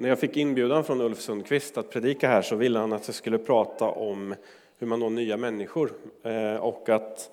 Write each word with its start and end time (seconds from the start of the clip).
när 0.00 0.08
jag 0.08 0.18
fick 0.18 0.36
inbjudan 0.36 0.84
från 0.84 1.00
Ulf 1.00 1.20
Sundqvist 1.20 1.78
att 1.78 1.90
predika 1.90 2.28
här 2.28 2.42
så 2.42 2.56
ville 2.56 2.78
han 2.78 2.92
att 2.92 3.08
jag 3.08 3.14
skulle 3.14 3.38
prata 3.38 3.84
om 3.84 4.34
hur 4.78 4.86
man 4.86 5.00
når 5.00 5.10
nya 5.10 5.36
människor 5.36 5.92
eh, 6.22 6.56
och 6.56 6.88
att, 6.88 7.30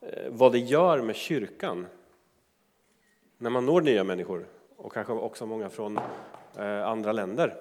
eh, 0.00 0.22
vad 0.28 0.52
det 0.52 0.58
gör 0.58 1.00
med 1.00 1.16
kyrkan 1.16 1.86
när 3.38 3.50
man 3.50 3.66
når 3.66 3.80
nya 3.80 4.04
människor 4.04 4.46
och 4.76 4.92
kanske 4.92 5.12
också 5.12 5.46
många 5.46 5.68
från 5.68 5.98
eh, 6.58 6.86
andra 6.86 7.12
länder. 7.12 7.54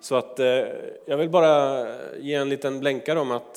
Så 0.00 0.14
att 0.14 0.38
jag 1.04 1.16
vill 1.16 1.30
bara 1.30 1.86
ge 2.18 2.34
en 2.34 2.48
liten 2.48 2.80
blänkare 2.80 3.18
om 3.18 3.30
att 3.30 3.54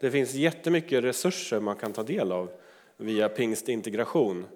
det 0.00 0.10
finns 0.10 0.34
jättemycket 0.34 1.04
resurser 1.04 1.60
man 1.60 1.76
kan 1.76 1.92
ta 1.92 2.02
del 2.02 2.32
av 2.32 2.50
via 2.96 3.28
pingstintegration. 3.28 4.46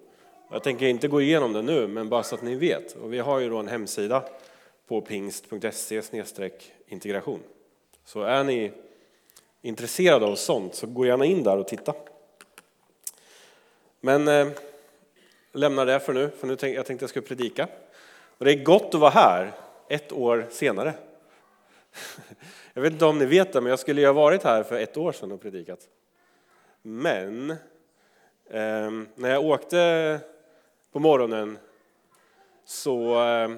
Jag 0.51 0.63
tänker 0.63 0.85
inte 0.85 1.07
gå 1.07 1.21
igenom 1.21 1.53
det 1.53 1.61
nu, 1.61 1.87
men 1.87 2.09
bara 2.09 2.23
så 2.23 2.35
att 2.35 2.41
ni 2.41 2.55
vet. 2.55 2.95
Och 2.95 3.13
vi 3.13 3.19
har 3.19 3.39
ju 3.39 3.49
då 3.49 3.57
en 3.57 3.67
hemsida 3.67 4.23
på 4.87 5.01
pingst.se 5.01 6.01
integration. 6.87 7.39
Så 8.05 8.21
är 8.21 8.43
ni 8.43 8.71
intresserade 9.61 10.25
av 10.25 10.35
sånt 10.35 10.75
så 10.75 10.87
gå 10.87 11.05
gärna 11.05 11.25
in 11.25 11.43
där 11.43 11.57
och 11.57 11.67
titta. 11.67 11.93
Men 13.99 14.27
eh, 14.27 14.47
lämnar 15.51 15.85
det 15.85 15.99
för 15.99 16.13
nu, 16.13 16.29
för 16.29 16.47
nu 16.47 16.55
tänkte 16.55 16.75
jag 16.75 16.85
tänkte 16.85 17.03
jag 17.03 17.09
skulle 17.09 17.27
predika. 17.27 17.67
Och 18.37 18.45
det 18.45 18.51
är 18.51 18.63
gott 18.63 18.93
att 18.93 19.01
vara 19.01 19.11
här 19.11 19.51
ett 19.87 20.11
år 20.11 20.47
senare. 20.51 20.93
Jag 22.73 22.81
vet 22.81 22.93
inte 22.93 23.05
om 23.05 23.19
ni 23.19 23.25
vet 23.25 23.53
det, 23.53 23.61
men 23.61 23.69
jag 23.69 23.79
skulle 23.79 24.01
ju 24.01 24.07
ha 24.07 24.13
varit 24.13 24.43
här 24.43 24.63
för 24.63 24.75
ett 24.75 24.97
år 24.97 25.11
sedan 25.11 25.31
och 25.31 25.41
predikat. 25.41 25.79
Men 26.81 27.49
eh, 28.49 28.91
när 29.15 29.29
jag 29.29 29.45
åkte 29.45 30.19
på 30.91 30.99
morgonen 30.99 31.57
så 32.65 33.23
eh, 33.23 33.49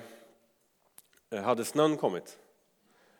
Eh, 1.29 1.41
hade 1.41 1.65
snön 1.65 1.97
kommit. 1.97 2.37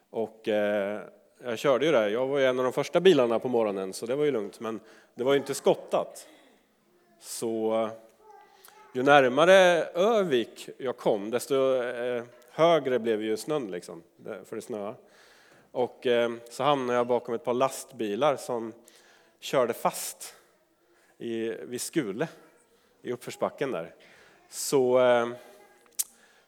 Och 0.10 0.48
eh, 0.48 1.02
jag 1.44 1.60
körde 1.60 1.86
ju 1.86 1.92
där, 1.92 2.10
jag 2.10 2.28
var 2.28 2.40
ju 2.40 2.46
en 2.46 2.60
av 2.60 2.64
de 2.64 2.74
första 2.74 3.00
bilarna 3.00 3.40
på 3.40 3.48
morgonen 3.48 3.94
så 3.94 4.06
det 4.06 4.16
var 4.16 4.26
ju 4.26 4.32
lugnt. 4.32 4.60
Men 4.60 4.80
det 5.16 5.24
var 5.24 5.34
ju 5.34 5.40
inte 5.40 5.54
skottat. 5.54 6.28
Så 7.20 7.84
eh, 7.84 7.90
ju 8.94 9.04
närmare 9.04 9.84
Övik 9.94 10.70
jag 10.78 10.98
kom 10.98 11.32
desto 11.32 11.56
högre 12.52 13.00
blev 13.00 13.22
ju 13.22 13.38
snön 13.38 13.72
liksom, 13.72 14.04
för 14.46 14.56
det 14.56 14.62
snöade. 14.62 14.96
Och 15.72 16.08
så 16.50 16.64
hamnade 16.64 17.00
jag 17.00 17.08
bakom 17.08 17.36
ett 17.36 17.44
par 17.44 17.54
lastbilar 17.54 18.36
som 18.36 18.74
körde 19.40 19.74
fast 19.74 20.36
i, 21.18 21.50
vid 21.50 21.82
Skule 21.82 22.28
i 23.02 23.12
uppförsbacken 23.12 23.72
där. 23.72 23.94
Så 24.50 25.00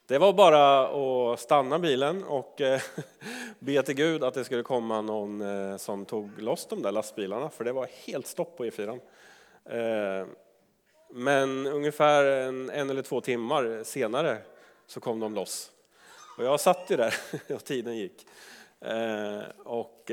det 0.10 0.18
var 0.18 0.34
bara 0.34 0.88
att 1.34 1.40
stanna 1.40 1.80
bilen 1.80 2.24
och 2.24 2.62
eh, 2.62 2.82
be 3.60 3.84
till 3.84 3.96
Gud 3.96 4.24
att 4.24 4.34
det 4.34 4.46
skulle 4.46 4.64
komma 4.64 5.02
någon 5.02 5.42
eh, 5.42 5.78
som 5.78 6.06
tog 6.06 6.42
loss 6.42 6.66
de 6.70 6.82
där 6.82 6.92
lastbilarna, 6.92 7.50
för 7.50 7.64
det 7.64 7.72
var 7.72 7.88
helt 8.06 8.28
stopp 8.28 8.58
på 8.58 8.66
E4. 8.66 9.00
Eh, 9.66 10.28
men 11.10 11.68
ungefär 11.68 12.26
en, 12.26 12.70
en 12.70 12.90
eller 12.90 13.02
två 13.02 13.22
timmar 13.22 13.84
senare 13.84 14.38
så 14.88 15.00
kom 15.00 15.20
de 15.20 15.36
loss. 15.36 15.72
Och 16.38 16.44
jag 16.44 16.60
satt 16.60 16.86
ju 16.90 16.98
där 16.98 17.16
och 17.56 17.64
tiden 17.64 17.98
gick. 17.98 18.28
Och 19.64 20.12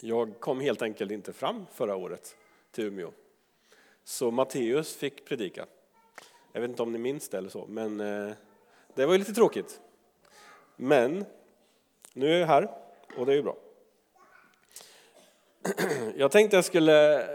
jag 0.00 0.40
kom 0.40 0.60
helt 0.60 0.82
enkelt 0.82 1.10
inte 1.10 1.32
fram 1.32 1.66
förra 1.74 1.96
året 1.96 2.36
till 2.70 2.84
Umeå. 2.84 3.10
Så 4.04 4.30
Matteus 4.30 4.96
fick 4.96 5.24
predika. 5.24 5.66
Jag 6.52 6.60
vet 6.60 6.70
inte 6.70 6.82
om 6.82 6.92
ni 6.92 6.98
minns 6.98 7.28
det 7.28 7.38
eller 7.38 7.48
så, 7.48 7.66
men 7.68 8.00
eh, 8.00 8.32
det 9.00 9.06
var 9.06 9.12
ju 9.12 9.18
lite 9.18 9.34
tråkigt. 9.34 9.80
Men 10.76 11.24
nu 12.12 12.34
är 12.34 12.38
jag 12.38 12.46
här 12.46 12.70
och 13.16 13.26
det 13.26 13.32
är 13.32 13.36
ju 13.36 13.42
bra. 13.42 13.56
Jag 16.16 16.30
tänkte 16.30 16.56
jag 16.56 16.64
skulle 16.64 17.28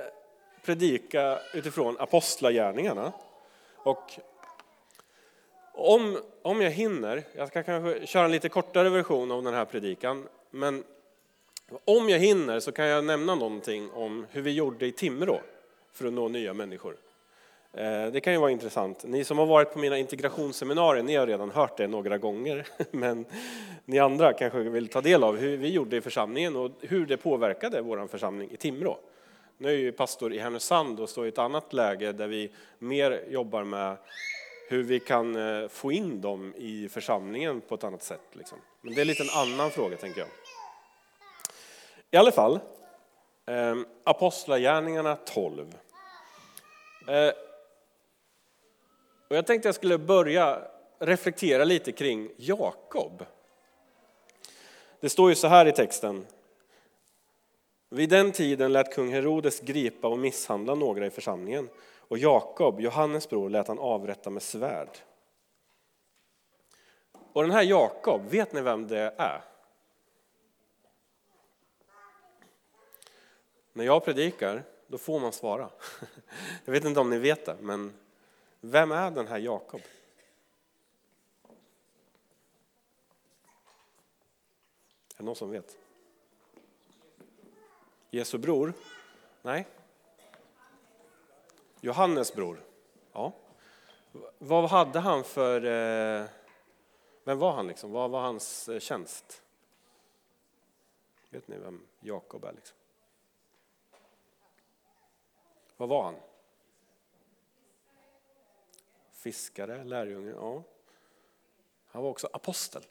predika 0.66 1.40
utifrån 1.54 1.98
apostlagärningarna. 2.00 3.14
Och 3.76 4.20
om, 5.74 6.18
om 6.42 6.62
jag 6.62 6.72
hinner, 6.72 7.24
jag 7.36 7.48
ska 7.48 7.64
kanske 7.64 8.08
köra 8.08 8.26
en 8.26 8.32
lite 8.32 8.50
kortare 8.50 8.90
version 8.90 9.32
av 9.32 9.44
den 9.44 9.54
här 9.54 9.66
predikan, 9.66 10.28
men 10.50 10.84
om 11.86 12.10
jag 12.10 12.20
hinner 12.20 12.60
så 12.60 12.72
kan 12.72 12.86
jag 12.86 13.06
nämna 13.06 13.36
någonting 13.36 13.92
om 13.92 14.26
hur 14.32 14.42
vi 14.42 14.52
gjorde 14.52 14.86
i 14.86 14.92
Timrå 14.92 15.42
för 15.92 16.08
att 16.08 16.14
nå 16.14 16.28
nya 16.28 16.54
människor. 16.54 16.98
Eh, 17.78 18.12
det 18.12 18.22
kan 18.22 18.34
ju 18.34 18.40
vara 18.40 18.52
intressant. 18.52 19.04
Ni 19.04 19.24
som 19.24 19.38
har 19.38 19.46
varit 19.46 19.74
på 19.74 19.80
mina 19.80 19.98
integrationsseminarier, 19.98 21.04
ni 21.04 21.16
har 21.16 21.28
redan 21.28 21.52
hört 21.52 21.78
det 21.78 21.88
några 21.88 22.18
gånger. 22.18 22.68
Men 22.92 23.26
ni 23.86 24.00
andra 24.00 24.34
kanske 24.34 24.60
vill 24.60 24.88
ta 24.88 25.02
del 25.02 25.24
av 25.24 25.38
hur 25.38 25.58
vi 25.58 25.70
gjorde 25.74 25.98
i 25.98 26.02
församlingen 26.02 26.56
och 26.56 26.72
hur 26.82 27.06
det 27.06 27.18
påverkade 27.18 27.82
vår 27.82 28.08
församling 28.08 28.52
i 28.52 28.58
Timrå. 28.58 28.98
Nu 29.58 29.68
är 29.68 29.72
jag 29.72 29.82
ju 29.82 29.92
pastor 29.92 30.34
i 30.34 30.40
Härnösand 30.40 31.00
och 31.00 31.10
står 31.10 31.26
i 31.26 31.30
ett 31.30 31.38
annat 31.38 31.74
läge 31.74 32.12
där 32.12 32.28
vi 32.28 32.52
mer 32.80 33.24
jobbar 33.30 33.64
med 33.64 33.98
hur 34.70 34.84
vi 34.84 35.00
kan 35.00 35.36
eh, 35.36 35.68
få 35.68 35.92
in 35.92 36.22
dem 36.22 36.54
i 36.58 36.90
församlingen 36.90 37.62
på 37.62 37.76
ett 37.76 37.84
annat 37.84 38.04
sätt. 38.04 38.22
Liksom. 38.34 38.58
Men 38.82 38.94
det 38.94 39.02
är 39.02 39.06
lite 39.06 39.24
en 39.24 39.42
annan 39.42 39.72
fråga, 39.72 39.98
tänker 39.98 40.20
jag. 40.20 40.30
I 42.12 42.18
alla 42.18 42.32
fall, 42.32 42.60
eh, 43.46 43.76
Apostlagärningarna 44.04 45.16
12. 45.16 45.76
Och 49.28 49.36
jag 49.36 49.48
tänkte 49.48 49.68
jag 49.68 49.76
skulle 49.76 49.98
börja 49.98 50.62
reflektera 51.00 51.64
lite 51.64 51.92
kring 51.92 52.30
Jakob. 52.38 53.26
Det 55.00 55.10
står 55.10 55.30
ju 55.30 55.36
så 55.36 55.48
här 55.48 55.66
i 55.66 55.72
texten. 55.72 56.26
Vid 57.90 58.10
den 58.10 58.32
tiden 58.32 58.74
lät 58.74 58.94
kung 58.94 59.14
Herodes 59.14 59.60
gripa 59.60 60.08
och 60.08 60.20
misshandla 60.20 60.76
några 60.76 61.06
i 61.06 61.10
församlingen 61.10 61.70
och 62.08 62.18
Jakob, 62.18 62.82
Johannes 62.82 63.30
bror, 63.30 63.50
lät 63.50 63.68
han 63.68 63.80
avrätta 63.80 64.30
med 64.30 64.44
svärd. 64.44 64.98
Och 67.34 67.42
den 67.42 67.52
här 67.52 67.64
Jakob, 67.64 68.22
vet 68.30 68.54
ni 68.54 68.62
vem 68.62 68.88
det 68.88 69.14
är? 69.18 69.42
När 73.74 73.86
jag 73.86 74.06
predikar, 74.06 74.64
då 74.88 74.98
får 74.98 75.20
man 75.20 75.32
svara. 75.32 75.70
Jag 76.66 76.74
vet 76.74 76.86
inte 76.86 77.00
om 77.00 77.10
ni 77.10 77.18
vet 77.18 77.46
det, 77.46 77.58
men 77.62 77.94
vem 78.72 78.92
är 78.92 79.12
den 79.12 79.28
här 79.28 79.38
Jakob? 79.38 79.82
Är 85.14 85.18
det 85.18 85.24
någon 85.24 85.36
som 85.36 85.52
vet? 85.52 85.78
Jesu 88.10 88.38
bror? 88.38 88.74
Nej. 89.42 89.68
Johannes 91.82 92.34
bror? 92.34 92.64
Ja. 93.12 93.34
Vad 94.38 94.70
hade 94.70 95.00
han 95.00 95.24
för... 95.24 95.66
Eh, 95.66 96.28
vem 97.24 97.40
var 97.40 97.52
han 97.52 97.68
liksom? 97.68 97.92
Vad 97.92 98.12
var 98.12 98.22
hans 98.22 98.70
eh, 98.70 98.80
tjänst? 98.80 99.44
Vet 101.30 101.48
ni 101.48 101.58
vem 101.58 101.88
Jakob 102.00 102.44
är? 102.44 102.54
Liksom? 102.54 102.78
Vad 105.78 105.90
var 105.90 106.04
han? 106.04 106.16
Fiskare, 109.26 109.84
lärjunge. 109.84 110.32
Ja. 110.32 110.64
Han 111.86 112.04
var 112.04 112.10
också 112.10 112.30
apostel. 112.34 112.84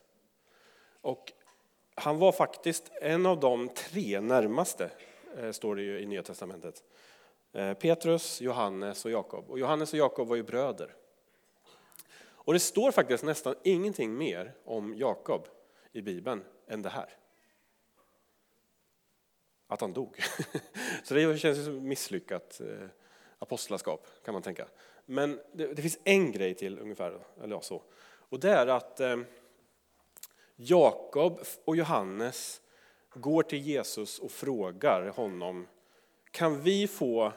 Och 1.00 1.32
han 1.94 2.18
var 2.18 2.32
faktiskt 2.32 2.92
en 3.00 3.26
av 3.26 3.40
de 3.40 3.68
tre 3.68 4.20
närmaste, 4.20 4.90
eh, 5.36 5.50
står 5.50 5.76
det 5.76 5.82
ju 5.82 6.00
i 6.00 6.06
Nya 6.06 6.22
Testamentet. 6.22 6.84
Eh, 7.52 7.74
Petrus, 7.74 8.40
Johannes 8.40 9.04
och 9.04 9.10
Jakob. 9.10 9.50
Och 9.50 9.58
Johannes 9.58 9.92
och 9.92 9.98
Jakob 9.98 10.28
var 10.28 10.36
ju 10.36 10.42
bröder. 10.42 10.94
Och 12.16 12.52
det 12.52 12.60
står 12.60 12.90
faktiskt 12.90 13.24
nästan 13.24 13.54
ingenting 13.62 14.14
mer 14.14 14.54
om 14.64 14.94
Jakob 14.96 15.48
i 15.92 16.02
Bibeln 16.02 16.44
än 16.68 16.82
det 16.82 16.90
här. 16.90 17.16
Att 19.66 19.80
han 19.80 19.92
dog. 19.92 20.16
Så 21.04 21.14
det 21.14 21.38
känns 21.38 21.58
ju 21.58 21.64
som 21.64 21.88
misslyckat 21.88 22.60
eh, 22.60 22.88
apostlaskap 23.38 24.06
kan 24.24 24.34
man 24.34 24.42
tänka. 24.42 24.68
Men 25.06 25.40
det, 25.52 25.66
det, 25.66 25.82
finns 25.82 25.98
en 26.04 26.32
grej 26.32 26.54
till 26.54 26.78
ungefär, 26.78 27.18
eller 27.42 27.54
ja, 27.54 27.60
så. 27.60 27.82
Och 28.28 28.40
det 28.40 28.50
är 28.50 28.66
att 28.66 29.00
eh, 29.00 29.16
Jakob 30.56 31.40
och 31.64 31.76
Johannes 31.76 32.60
går 33.14 33.42
till 33.42 33.58
Jesus 33.58 34.18
och 34.18 34.30
frågar 34.30 35.08
honom, 35.08 35.66
kan 36.30 36.60
vi 36.60 36.86
få 36.86 37.32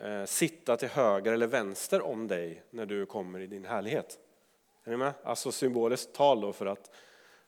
eh, 0.00 0.24
sitta 0.24 0.76
till 0.76 0.88
höger 0.88 1.32
eller 1.32 1.46
vänster 1.46 2.02
om 2.02 2.28
dig 2.28 2.62
när 2.70 2.86
du 2.86 3.06
kommer 3.06 3.40
i 3.40 3.46
din 3.46 3.64
härlighet? 3.64 4.18
Är 4.84 4.90
ni 4.90 4.96
med? 4.96 5.12
Alltså 5.22 5.52
symboliskt 5.52 6.12
tal 6.12 6.40
då 6.40 6.52
för 6.52 6.66
att 6.66 6.90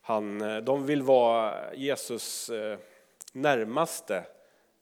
han, 0.00 0.40
eh, 0.40 0.56
de 0.56 0.86
vill 0.86 1.02
vara 1.02 1.74
Jesus 1.74 2.50
eh, 2.50 2.78
närmaste 3.32 4.24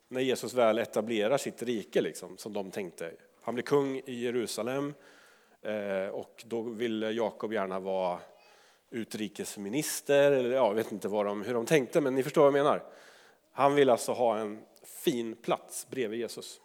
när 0.09 0.21
Jesus 0.21 0.55
väl 0.55 0.79
etablerar 0.79 1.39
sitt 1.39 1.63
rike, 1.63 2.01
liksom, 2.01 2.37
som 2.39 2.53
de 2.53 2.71
tänkte. 2.71 3.13
Han 3.43 3.55
blir 3.55 3.65
kung 3.65 3.97
i 3.99 4.15
Jerusalem 4.15 4.95
eh, 5.63 6.09
och 6.09 6.45
då 6.47 6.63
vill 6.63 7.03
Jakob 7.03 7.53
gärna 7.53 7.81
vara 7.81 8.19
utrikesminister, 8.91 10.33
eller 10.33 10.51
jag 10.51 10.75
vet 10.75 10.93
inte 10.93 11.09
vad 11.09 11.27
de, 11.27 11.43
hur 11.43 11.55
de 11.55 11.67
tänkte, 11.67 12.01
men 12.01 12.15
ni 12.15 12.23
förstår 12.23 12.43
vad 12.43 12.59
jag 12.59 12.65
menar. 12.65 12.83
Han 13.53 13.75
vill 13.75 13.91
alltså 13.91 14.13
ha 14.13 14.39
en 14.39 14.63
fin 14.85 15.37
plats 15.37 15.87
bredvid 15.91 16.21
Jesus. 16.21 16.61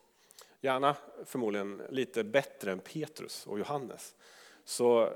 Gärna 0.62 0.96
förmodligen 1.26 1.82
lite 1.90 2.24
bättre 2.24 2.72
än 2.72 2.80
Petrus 2.80 3.48
och 3.48 3.60
Johannes. 3.60 4.16
Så 4.66 5.10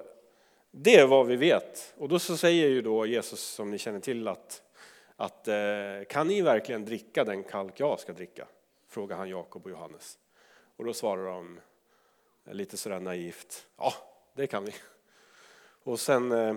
det 0.71 0.95
är 0.95 1.07
vad 1.07 1.27
vi 1.27 1.35
vet. 1.35 1.93
Och 1.97 2.09
då 2.09 2.19
så 2.19 2.37
säger 2.37 2.67
ju 2.67 2.81
då 2.81 3.05
Jesus, 3.05 3.39
som 3.39 3.71
ni 3.71 3.77
känner 3.77 3.99
till, 3.99 4.27
att, 4.27 4.61
att 5.15 5.47
eh, 5.47 5.55
kan 6.09 6.27
ni 6.27 6.41
verkligen 6.41 6.85
dricka 6.85 7.23
den 7.23 7.43
kalk 7.43 7.79
jag 7.79 7.99
ska 7.99 8.13
dricka? 8.13 8.47
Frågar 8.87 9.17
han 9.17 9.29
Jakob 9.29 9.65
och 9.65 9.71
Johannes. 9.71 10.17
Och 10.79 10.85
då 10.85 10.93
svarar 10.93 11.25
de 11.25 11.59
lite 12.43 12.77
sådär 12.77 12.99
naivt, 12.99 13.67
ja 13.77 13.93
det 14.33 14.47
kan 14.47 14.65
vi. 14.65 14.73
Och 15.83 15.99
sen 15.99 16.31
eh, 16.31 16.55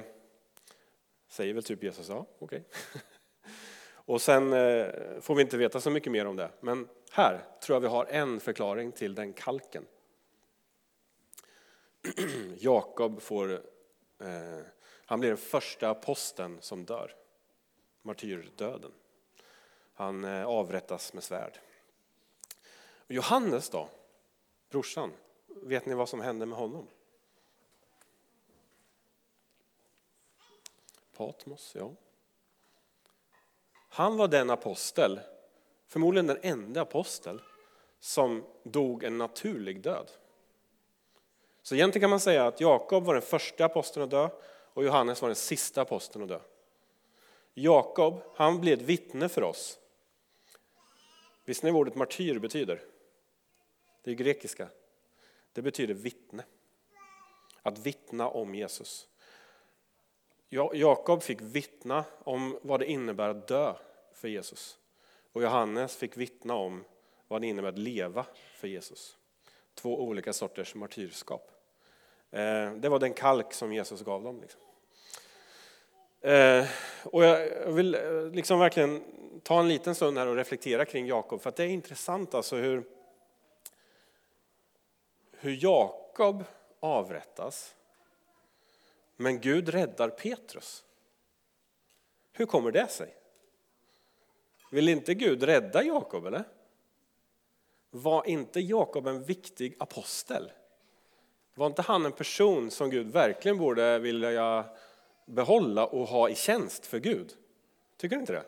säger 1.28 1.54
väl 1.54 1.62
typ 1.62 1.82
Jesus, 1.82 2.08
ja 2.08 2.26
okej. 2.38 2.64
Okay. 2.68 3.02
Och 4.04 4.22
sen 4.22 4.52
eh, 4.52 5.20
får 5.20 5.34
vi 5.34 5.42
inte 5.42 5.56
veta 5.56 5.80
så 5.80 5.90
mycket 5.90 6.12
mer 6.12 6.26
om 6.26 6.36
det. 6.36 6.50
Men 6.60 6.88
här 7.10 7.44
tror 7.62 7.76
jag 7.76 7.80
vi 7.80 7.86
har 7.86 8.04
en 8.04 8.40
förklaring 8.40 8.92
till 8.92 9.14
den 9.14 9.32
kalken. 9.32 9.86
Jakob 12.56 13.22
får, 13.22 13.52
eh, 14.20 14.60
han 15.04 15.20
blir 15.20 15.30
den 15.30 15.38
första 15.38 15.90
aposteln 15.90 16.58
som 16.60 16.84
dör. 16.84 17.14
Martyrdöden. 18.02 18.92
Han 19.94 20.24
eh, 20.24 20.44
avrättas 20.44 21.12
med 21.12 21.22
svärd. 21.22 21.58
Johannes 23.08 23.70
då, 23.70 23.88
brorsan, 24.72 25.12
vet 25.46 25.86
ni 25.86 25.94
vad 25.94 26.08
som 26.08 26.20
hände 26.20 26.46
med 26.46 26.58
honom? 26.58 26.86
Patmos, 31.16 31.72
ja. 31.74 31.90
Han 33.88 34.16
var 34.16 34.28
den 34.28 34.50
apostel, 34.50 35.20
förmodligen 35.86 36.26
den 36.26 36.38
enda 36.42 36.82
apostel, 36.82 37.42
som 38.00 38.44
dog 38.62 39.04
en 39.04 39.18
naturlig 39.18 39.82
död. 39.82 40.10
Så 41.62 41.74
egentligen 41.74 42.02
kan 42.02 42.10
man 42.10 42.20
säga 42.20 42.46
att 42.46 42.60
Jakob 42.60 43.04
var 43.04 43.14
den 43.14 43.22
första 43.22 43.64
aposteln 43.64 44.04
att 44.04 44.10
dö 44.10 44.28
och 44.74 44.84
Johannes 44.84 45.22
var 45.22 45.28
den 45.28 45.36
sista 45.36 45.82
aposteln 45.82 46.22
att 46.22 46.28
dö. 46.28 46.40
Jakob, 47.54 48.22
han 48.34 48.60
blev 48.60 48.78
ett 48.78 48.84
vittne 48.84 49.28
för 49.28 49.42
oss. 49.42 49.78
Visste 51.44 51.66
ni 51.66 51.72
vad 51.72 51.80
ordet 51.80 51.94
martyr 51.94 52.38
betyder? 52.38 52.91
Det 54.02 54.10
är 54.10 54.14
grekiska. 54.14 54.68
Det 55.52 55.62
betyder 55.62 55.94
vittne. 55.94 56.44
Att 57.62 57.78
vittna 57.78 58.28
om 58.28 58.54
Jesus. 58.54 59.08
Jakob 60.72 61.22
fick 61.22 61.40
vittna 61.40 62.04
om 62.18 62.58
vad 62.62 62.80
det 62.80 62.86
innebär 62.86 63.28
att 63.28 63.48
dö 63.48 63.74
för 64.12 64.28
Jesus. 64.28 64.78
Och 65.32 65.42
Johannes 65.42 65.96
fick 65.96 66.16
vittna 66.16 66.54
om 66.54 66.84
vad 67.28 67.40
det 67.40 67.46
innebär 67.46 67.68
att 67.68 67.78
leva 67.78 68.26
för 68.54 68.68
Jesus. 68.68 69.16
Två 69.74 70.00
olika 70.00 70.32
sorters 70.32 70.74
martyrskap. 70.74 71.50
Eh, 72.30 72.72
det 72.72 72.88
var 72.88 72.98
den 72.98 73.14
kalk 73.14 73.52
som 73.52 73.72
Jesus 73.72 74.02
gav 74.02 74.22
dem. 74.22 74.40
Liksom. 74.40 74.60
Eh, 76.20 76.66
och 77.04 77.24
jag 77.24 77.72
vill 77.72 77.94
eh, 77.94 78.26
liksom 78.32 78.58
verkligen 78.58 79.04
ta 79.42 79.60
en 79.60 79.68
liten 79.68 79.94
stund 79.94 80.18
här 80.18 80.26
och 80.26 80.36
reflektera 80.36 80.84
kring 80.84 81.06
Jakob, 81.06 81.40
för 81.40 81.48
att 81.48 81.56
det 81.56 81.64
är 81.64 81.68
intressant 81.68 82.34
alltså 82.34 82.56
hur, 82.56 82.84
hur 85.42 85.64
Jakob 85.64 86.44
avrättas 86.80 87.74
men 89.16 89.40
Gud 89.40 89.68
räddar 89.68 90.08
Petrus. 90.08 90.84
Hur 92.32 92.46
kommer 92.46 92.70
det 92.70 92.90
sig? 92.90 93.14
Vill 94.70 94.88
inte 94.88 95.14
Gud 95.14 95.42
rädda 95.42 95.82
Jakob 95.82 96.26
eller? 96.26 96.44
Var 97.90 98.28
inte 98.28 98.60
Jakob 98.60 99.06
en 99.06 99.22
viktig 99.22 99.76
apostel? 99.78 100.52
Var 101.54 101.66
inte 101.66 101.82
han 101.82 102.06
en 102.06 102.12
person 102.12 102.70
som 102.70 102.90
Gud 102.90 103.12
verkligen 103.12 103.58
borde 103.58 103.98
vilja 103.98 104.64
behålla 105.26 105.86
och 105.86 106.06
ha 106.06 106.28
i 106.28 106.34
tjänst 106.34 106.86
för 106.86 106.98
Gud? 106.98 107.32
Tycker 107.96 108.16
du 108.16 108.20
inte 108.20 108.32
det? 108.32 108.44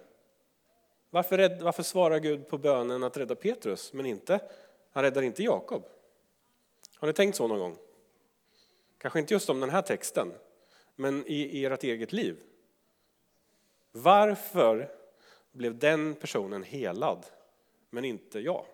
Varför, 1.11 1.39
rädd, 1.39 1.63
varför 1.63 1.83
svarar 1.83 2.19
Gud 2.19 2.49
på 2.49 2.59
bönen 2.59 3.03
att 3.03 3.17
rädda 3.17 3.35
Petrus, 3.35 3.93
men 3.93 4.07
inte, 4.07 4.41
han 4.91 5.03
räddar 5.03 5.23
inte 5.23 5.43
Jakob? 5.43 5.89
Har 6.97 7.07
ni 7.07 7.15
tänkt 7.15 7.37
så 7.37 7.49
någon 7.49 7.59
gång? 7.59 7.79
Kanske 8.99 9.19
inte 9.19 9.35
just 9.35 9.51
om 9.51 9.61
den 9.61 9.71
här 9.71 9.83
texten, 9.83 10.33
men 10.97 11.25
i 11.27 11.65
ert 11.65 11.85
eget 11.85 12.13
liv. 12.13 12.43
Varför 13.93 14.95
blev 15.53 15.79
den 15.79 16.15
personen 16.15 16.63
helad, 16.63 17.27
men 17.91 18.05
inte 18.05 18.41
jag? 18.41 18.67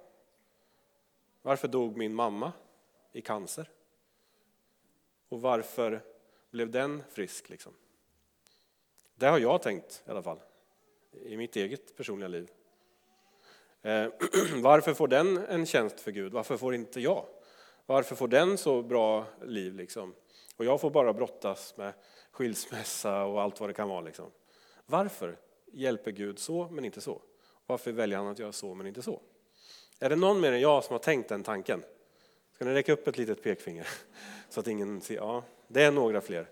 Varför 1.42 1.68
dog 1.68 1.96
min 1.96 2.14
mamma 2.14 2.52
i 3.12 3.20
cancer? 3.20 3.70
Och 5.28 5.40
varför 5.40 6.02
blev 6.50 6.70
den 6.70 7.02
frisk? 7.10 7.48
Liksom? 7.48 7.72
Det 9.14 9.26
har 9.26 9.38
jag 9.38 9.62
tänkt 9.62 10.02
i 10.06 10.10
alla 10.10 10.22
fall, 10.22 10.40
i 11.12 11.36
mitt 11.36 11.56
eget 11.56 11.96
personliga 11.96 12.28
liv. 12.28 12.50
Eh, 13.82 14.08
varför 14.62 14.94
får 14.94 15.08
den 15.08 15.38
en 15.38 15.66
tjänst 15.66 16.00
för 16.00 16.10
Gud? 16.10 16.32
Varför 16.32 16.56
får 16.56 16.74
inte 16.74 17.00
jag? 17.00 17.26
Varför 17.90 18.16
får 18.16 18.28
den 18.28 18.58
så 18.58 18.82
bra 18.82 19.26
liv? 19.42 19.74
Liksom? 19.74 20.14
Och 20.56 20.64
jag 20.64 20.80
får 20.80 20.90
bara 20.90 21.12
brottas 21.12 21.76
med 21.76 21.92
skilsmässa 22.30 23.24
och 23.24 23.42
allt 23.42 23.60
vad 23.60 23.68
det 23.68 23.74
kan 23.74 23.88
vara. 23.88 24.00
Liksom. 24.00 24.30
Varför 24.86 25.38
hjälper 25.72 26.10
Gud 26.10 26.38
så 26.38 26.68
men 26.70 26.84
inte 26.84 27.00
så? 27.00 27.22
Varför 27.66 27.92
väljer 27.92 28.18
han 28.18 28.26
att 28.26 28.38
göra 28.38 28.52
så 28.52 28.74
men 28.74 28.86
inte 28.86 29.02
så? 29.02 29.20
Är 30.00 30.08
det 30.08 30.16
någon 30.16 30.40
mer 30.40 30.52
än 30.52 30.60
jag 30.60 30.84
som 30.84 30.92
har 30.92 30.98
tänkt 30.98 31.28
den 31.28 31.42
tanken? 31.42 31.82
Ska 32.54 32.64
ni 32.64 32.74
räcka 32.74 32.92
upp 32.92 33.08
ett 33.08 33.18
litet 33.18 33.42
pekfinger? 33.42 33.88
Så 34.48 34.60
att 34.60 34.66
ingen 34.66 35.00
ser. 35.00 35.14
Ja, 35.14 35.44
det 35.68 35.82
är 35.82 35.90
några 35.90 36.20
fler. 36.20 36.48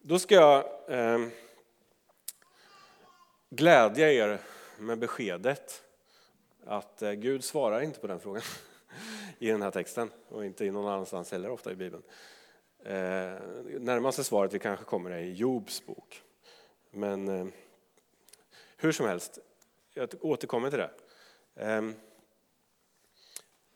Då 0.00 0.18
ska 0.18 0.34
jag 0.34 0.64
eh, 0.88 1.28
glädja 3.50 4.12
er 4.12 4.40
med 4.78 4.98
beskedet 4.98 5.82
att 6.64 7.02
eh, 7.02 7.12
Gud 7.12 7.44
svarar 7.44 7.80
inte 7.80 8.00
på 8.00 8.06
den 8.06 8.20
frågan 8.20 8.42
i 9.38 9.50
den 9.50 9.62
här 9.62 9.70
texten 9.70 10.10
och 10.28 10.44
inte 10.44 10.64
i 10.64 10.70
någon 10.70 10.92
annanstans 10.92 11.32
heller 11.32 11.50
ofta 11.50 11.72
i 11.72 11.74
Bibeln. 11.74 12.02
Eh, 12.84 12.94
närmaste 13.80 14.24
svaret 14.24 14.52
vi 14.54 14.58
kanske 14.58 14.84
kommer 14.84 15.10
är 15.10 15.18
i 15.18 15.32
Jobs 15.32 15.86
bok. 15.86 16.22
Men 16.90 17.28
eh, 17.28 17.46
hur 18.76 18.92
som 18.92 19.06
helst, 19.06 19.38
jag 19.94 20.08
återkommer 20.20 20.70
till 20.70 20.78
det. 20.78 20.90
Eh, 21.54 21.90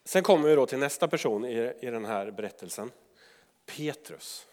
sen 0.05 0.23
kommer 0.23 0.49
vi 0.49 0.55
då 0.55 0.67
till 0.67 0.79
nästa 0.79 1.09
person 1.09 1.45
i, 1.45 1.73
i 1.81 1.87
den 1.87 2.05
här 2.05 2.31
berättelsen, 2.31 2.91
Petrus. 3.67 4.47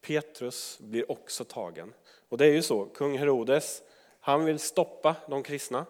Petrus 0.00 0.78
blir 0.80 1.10
också 1.10 1.44
tagen. 1.44 1.94
Och 2.28 2.38
det 2.38 2.46
är 2.46 2.52
ju 2.52 2.62
så, 2.62 2.84
kung 2.86 3.18
Herodes, 3.18 3.82
han 4.20 4.44
vill 4.44 4.58
stoppa 4.58 5.16
de 5.28 5.42
kristna. 5.42 5.86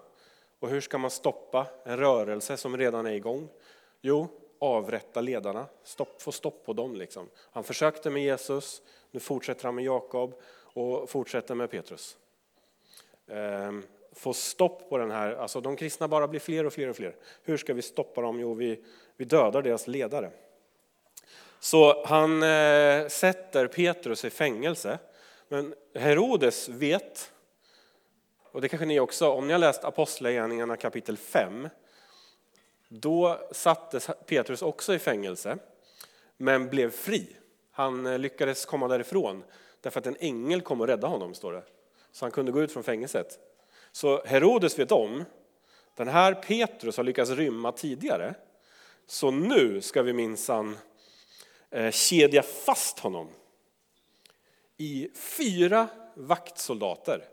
Och 0.61 0.69
hur 0.69 0.81
ska 0.81 0.99
man 0.99 1.11
stoppa 1.11 1.67
en 1.85 1.97
rörelse 1.97 2.57
som 2.57 2.77
redan 2.77 3.07
är 3.07 3.12
igång? 3.12 3.49
Jo, 4.00 4.29
avrätta 4.59 5.21
ledarna, 5.21 5.67
stopp, 5.83 6.23
få 6.23 6.33
stopp 6.33 6.65
på 6.67 6.73
dem. 6.73 6.97
Liksom. 6.97 7.29
Han 7.37 7.65
försökte 7.65 8.11
med 8.11 8.23
Jesus, 8.23 8.83
nu 9.11 9.21
fortsätter 9.21 9.65
han 9.65 9.75
med 9.75 9.85
Jakob 9.85 10.41
och 10.50 11.11
fortsätter 11.11 11.55
med 11.55 11.71
Petrus. 11.71 12.17
Ehm, 13.27 13.83
få 14.12 14.33
stopp 14.33 14.88
på 14.88 14.99
den 14.99 15.11
här, 15.11 15.35
alltså 15.35 15.61
de 15.61 15.77
kristna 15.77 16.09
bara 16.09 16.29
blir 16.29 16.41
fler 16.41 16.67
och 16.67 16.73
fler 16.73 16.88
och 16.88 16.97
fler. 16.97 17.17
Hur 17.43 17.57
ska 17.57 17.75
vi 17.75 17.83
stoppa 17.83 18.21
dem? 18.21 18.41
Jo, 18.41 18.55
vi, 18.55 18.85
vi 19.17 19.25
dödar 19.25 19.62
deras 19.62 19.87
ledare. 19.87 20.31
Så 21.61 22.07
han 22.07 22.43
eh, 22.43 23.09
sätter 23.09 23.67
Petrus 23.67 24.25
i 24.25 24.31
fängelse. 24.31 24.99
Men 25.49 25.75
Herodes 25.95 26.69
vet, 26.69 27.33
och 28.52 28.61
det 28.61 28.69
kanske 28.69 28.87
ni 28.87 29.00
också, 29.00 29.28
om 29.28 29.47
ni 29.47 29.52
har 29.52 29.61
läst 29.61 29.85
Apostlagärningarna 29.85 30.76
kapitel 30.76 31.17
5, 31.17 31.69
då 32.88 33.38
sattes 33.52 34.11
Petrus 34.26 34.62
också 34.62 34.95
i 34.95 34.99
fängelse, 34.99 35.59
men 36.37 36.69
blev 36.69 36.90
fri. 36.90 37.37
Han 37.71 38.07
eh, 38.07 38.19
lyckades 38.19 38.67
komma 38.67 38.88
därifrån 38.88 39.43
Därför 39.81 40.00
att 40.00 40.07
en 40.07 40.17
ängel 40.21 40.61
kom 40.61 40.81
och 40.81 40.87
räddade 40.87 41.12
honom, 41.12 41.35
står 41.35 41.52
det. 41.52 41.62
Så 42.12 42.25
han 42.25 42.33
kunde 42.33 42.52
gå 42.52 42.62
ut 42.62 42.73
från 42.73 42.83
fängelset. 42.83 43.38
Så 43.93 44.25
Herodes 44.25 44.78
vet 44.78 44.93
om, 44.93 45.25
den 45.95 46.09
här 46.09 46.35
Petrus 46.35 46.97
har 46.97 47.05
lyckats 47.05 47.31
rymma 47.31 47.73
tidigare. 47.73 48.35
Så 49.07 49.31
nu 49.31 49.81
ska 49.81 50.02
vi 50.02 50.12
minsann 50.12 50.78
eh, 51.71 51.90
kedja 51.90 52.43
fast 52.43 52.99
honom 52.99 53.28
i 54.76 55.11
fyra 55.14 55.88
vaktsoldater. 56.14 57.25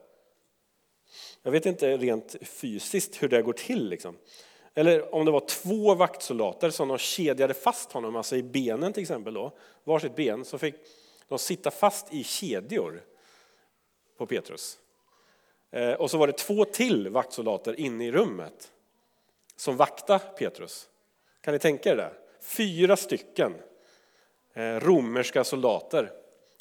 Jag 1.46 1.52
vet 1.52 1.66
inte 1.66 1.98
rent 1.98 2.36
fysiskt 2.42 3.24
hur 3.24 3.30
det 3.30 3.42
går 3.42 3.54
till. 3.54 3.90
Liksom. 3.90 4.18
Eller 4.74 5.16
om 5.16 5.26
det 5.26 5.32
var 5.32 5.40
två 5.48 5.96
vaktsoldater 5.96 6.70
som 6.70 6.88
de 6.88 6.98
kedjade 6.98 7.54
fast 7.54 7.92
honom, 7.92 8.16
alltså 8.16 8.36
i 8.36 8.44
benen 8.44 8.94
till 8.94 9.02
exempel, 9.02 9.34
då, 9.34 9.52
varsitt 9.84 10.16
ben, 10.16 10.46
så 10.46 10.58
fick 10.58 10.76
de 11.28 11.40
sitta 11.40 11.72
fast 11.72 12.14
i 12.14 12.24
kedjor 12.24 13.04
på 14.18 14.26
Petrus. 14.26 14.80
Eh, 15.72 15.94
och 15.94 16.12
så 16.12 16.18
var 16.18 16.28
det 16.28 16.34
två 16.34 16.66
till 16.66 17.10
vaktsoldater 17.10 17.80
inne 17.80 18.06
i 18.06 18.12
rummet 18.12 18.72
som 19.56 19.78
vaktade 19.78 20.20
Petrus. 20.20 20.90
Kan 21.42 21.54
ni 21.54 21.60
tänka 21.60 21.92
er 21.92 21.96
det? 21.96 22.12
Fyra 22.42 22.98
stycken 22.98 23.56
eh, 24.54 24.80
romerska 24.80 25.44
soldater, 25.44 26.12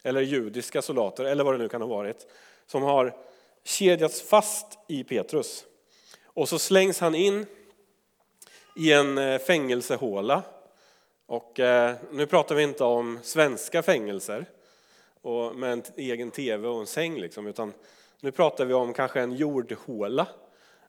eller 0.03 0.21
judiska 0.21 0.83
soldater, 0.83 1.25
eller 1.25 1.45
vad 1.45 1.55
det 1.55 1.59
nu 1.59 1.69
kan 1.69 1.81
ha 1.81 1.89
varit, 1.89 2.27
som 2.67 2.83
har 2.83 3.25
kedjats 3.65 4.23
fast 4.23 4.79
i 4.89 5.05
Petrus. 5.05 5.65
Och 6.25 6.49
så 6.49 6.59
slängs 6.59 7.01
han 7.01 7.15
in 7.15 7.47
i 8.77 8.93
en 8.93 9.19
eh, 9.19 9.39
fängelsehåla. 9.39 10.43
Och 11.27 11.61
eh, 11.61 11.97
nu 12.13 12.27
pratar 12.27 12.55
vi 12.55 12.63
inte 12.63 12.85
om 12.85 13.19
svenska 13.23 13.83
fängelser 13.83 14.47
och 15.23 15.57
med 15.57 15.73
en 15.73 15.83
egen 15.97 16.31
tv 16.31 16.69
och 16.69 16.81
en 16.81 16.87
säng, 16.87 17.19
liksom, 17.19 17.47
utan 17.47 17.73
nu 18.21 18.31
pratar 18.31 18.65
vi 18.65 18.75
om 18.75 18.93
kanske 18.93 19.21
en 19.21 19.33
jordhåla 19.33 20.27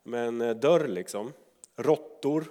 med 0.04 0.28
en 0.28 0.42
eh, 0.42 0.56
dörr. 0.56 0.88
Liksom. 0.88 1.34
Råttor, 1.76 2.46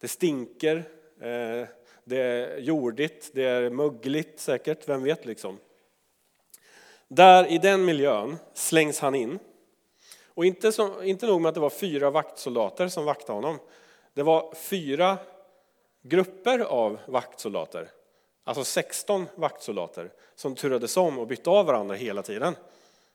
det 0.00 0.08
stinker, 0.08 0.76
eh, 1.20 1.68
det 2.04 2.18
är 2.18 2.58
jordigt, 2.58 3.30
det 3.34 3.44
är 3.44 3.70
mögligt 3.70 4.40
säkert, 4.40 4.88
vem 4.88 5.02
vet 5.02 5.24
liksom. 5.24 5.58
Där 7.14 7.46
i 7.46 7.58
den 7.58 7.84
miljön 7.84 8.36
slängs 8.54 9.00
han 9.00 9.14
in. 9.14 9.38
Och 10.26 10.44
inte, 10.44 10.72
som, 10.72 11.02
inte 11.02 11.26
nog 11.26 11.40
med 11.40 11.48
att 11.48 11.54
det 11.54 11.60
var 11.60 11.70
fyra 11.70 12.10
vaktsoldater 12.10 12.88
som 12.88 13.04
vaktade 13.04 13.32
honom. 13.32 13.58
Det 14.14 14.22
var 14.22 14.54
fyra 14.54 15.18
grupper 16.02 16.58
av 16.58 16.98
vaktsoldater, 17.06 17.90
alltså 18.44 18.64
16 18.64 19.26
vaktsoldater 19.34 20.12
som 20.34 20.54
turades 20.54 20.96
om 20.96 21.18
och 21.18 21.26
bytte 21.26 21.50
av 21.50 21.66
varandra 21.66 21.94
hela 21.94 22.22
tiden 22.22 22.56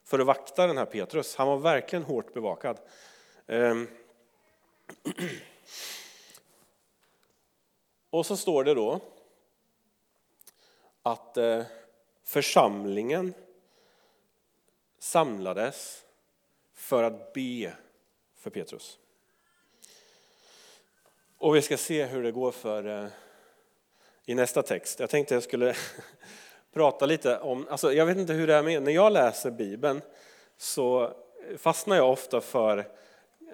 för 0.03 0.19
att 0.19 0.25
vakta 0.25 0.67
den 0.67 0.77
här 0.77 0.85
Petrus. 0.85 1.35
Han 1.35 1.47
var 1.47 1.57
verkligen 1.57 2.03
hårt 2.03 2.33
bevakad. 2.33 2.77
Ehm. 3.47 3.87
Och 8.09 8.25
så 8.25 8.37
står 8.37 8.63
det 8.63 8.73
då 8.73 8.99
att 11.03 11.37
eh, 11.37 11.63
församlingen 12.23 13.33
samlades 15.07 16.03
för 16.73 17.03
att 17.03 17.33
be 17.33 17.73
för 18.37 18.49
Petrus. 18.49 18.99
Och 21.37 21.55
vi 21.55 21.61
ska 21.61 21.77
se 21.77 22.05
hur 22.05 22.23
det 22.23 22.31
går 22.31 22.51
för 22.51 23.03
eh, 23.03 23.09
i 24.25 24.35
nästa 24.35 24.63
text. 24.63 24.99
Jag 24.99 25.09
tänkte 25.09 25.33
jag 25.33 25.43
skulle 25.43 25.75
prata 26.73 27.05
lite 27.05 27.37
om, 27.39 27.67
alltså 27.69 27.93
jag 27.93 28.05
vet 28.05 28.17
inte 28.17 28.33
hur 28.33 28.47
det 28.47 28.55
är 28.55 28.63
med, 28.63 28.83
när 28.83 28.91
jag 28.91 29.13
läser 29.13 29.51
Bibeln 29.51 30.01
så 30.57 31.13
fastnar 31.57 31.95
jag 31.95 32.11
ofta 32.11 32.41
för 32.41 32.87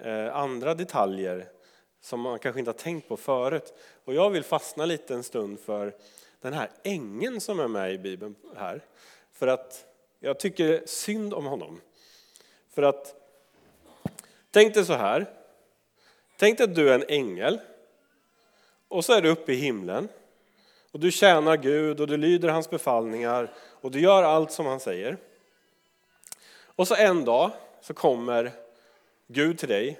eh, 0.02 0.36
andra 0.36 0.76
detaljer 0.76 1.50
som 2.02 2.22
man 2.22 2.40
kanske 2.40 2.60
inte 2.60 2.72
har 2.72 2.78
tänkt 2.78 3.08
på 3.08 3.18
förut. 3.18 3.74
Och 4.06 4.14
jag 4.14 4.30
vill 4.30 4.44
fastna 4.44 4.86
lite 4.86 5.14
en 5.14 5.24
stund 5.24 5.60
för 5.60 5.96
den 6.42 6.54
här 6.54 6.70
ängeln 6.84 7.42
som 7.42 7.60
är 7.60 7.68
med 7.68 7.94
i 7.94 7.98
Bibeln 7.98 8.36
här. 8.56 8.86
För 9.32 9.48
att 9.48 9.93
jag 10.24 10.40
tycker 10.40 10.82
synd 10.86 11.34
om 11.34 11.46
honom. 11.46 11.82
För 12.70 12.84
att, 12.84 13.16
tänk 14.52 14.74
dig 14.74 14.86
så 14.86 14.94
här, 14.94 15.26
tänk 16.38 16.58
dig 16.58 16.64
att 16.64 16.76
du 16.76 16.90
är 16.90 16.96
en 16.96 17.06
ängel 17.08 17.60
och 18.88 19.06
så 19.06 19.14
är 19.14 19.22
du 19.22 19.30
uppe 19.30 19.54
i 19.54 19.56
himlen 19.56 20.08
och 20.92 21.00
du 21.00 21.12
tjänar 21.12 21.58
Gud 21.58 22.02
och 22.02 22.08
du 22.08 22.18
lyder 22.18 22.50
hans 22.50 22.70
befallningar 22.70 23.54
och 23.58 23.92
du 23.92 24.00
gör 24.00 24.24
allt 24.24 24.52
som 24.52 24.66
han 24.66 24.80
säger. 24.80 25.18
Och 26.76 26.88
så 26.88 26.96
en 26.96 27.26
dag 27.26 27.52
så 27.82 27.94
kommer 27.94 28.52
Gud 29.28 29.58
till 29.58 29.70
dig 29.70 30.00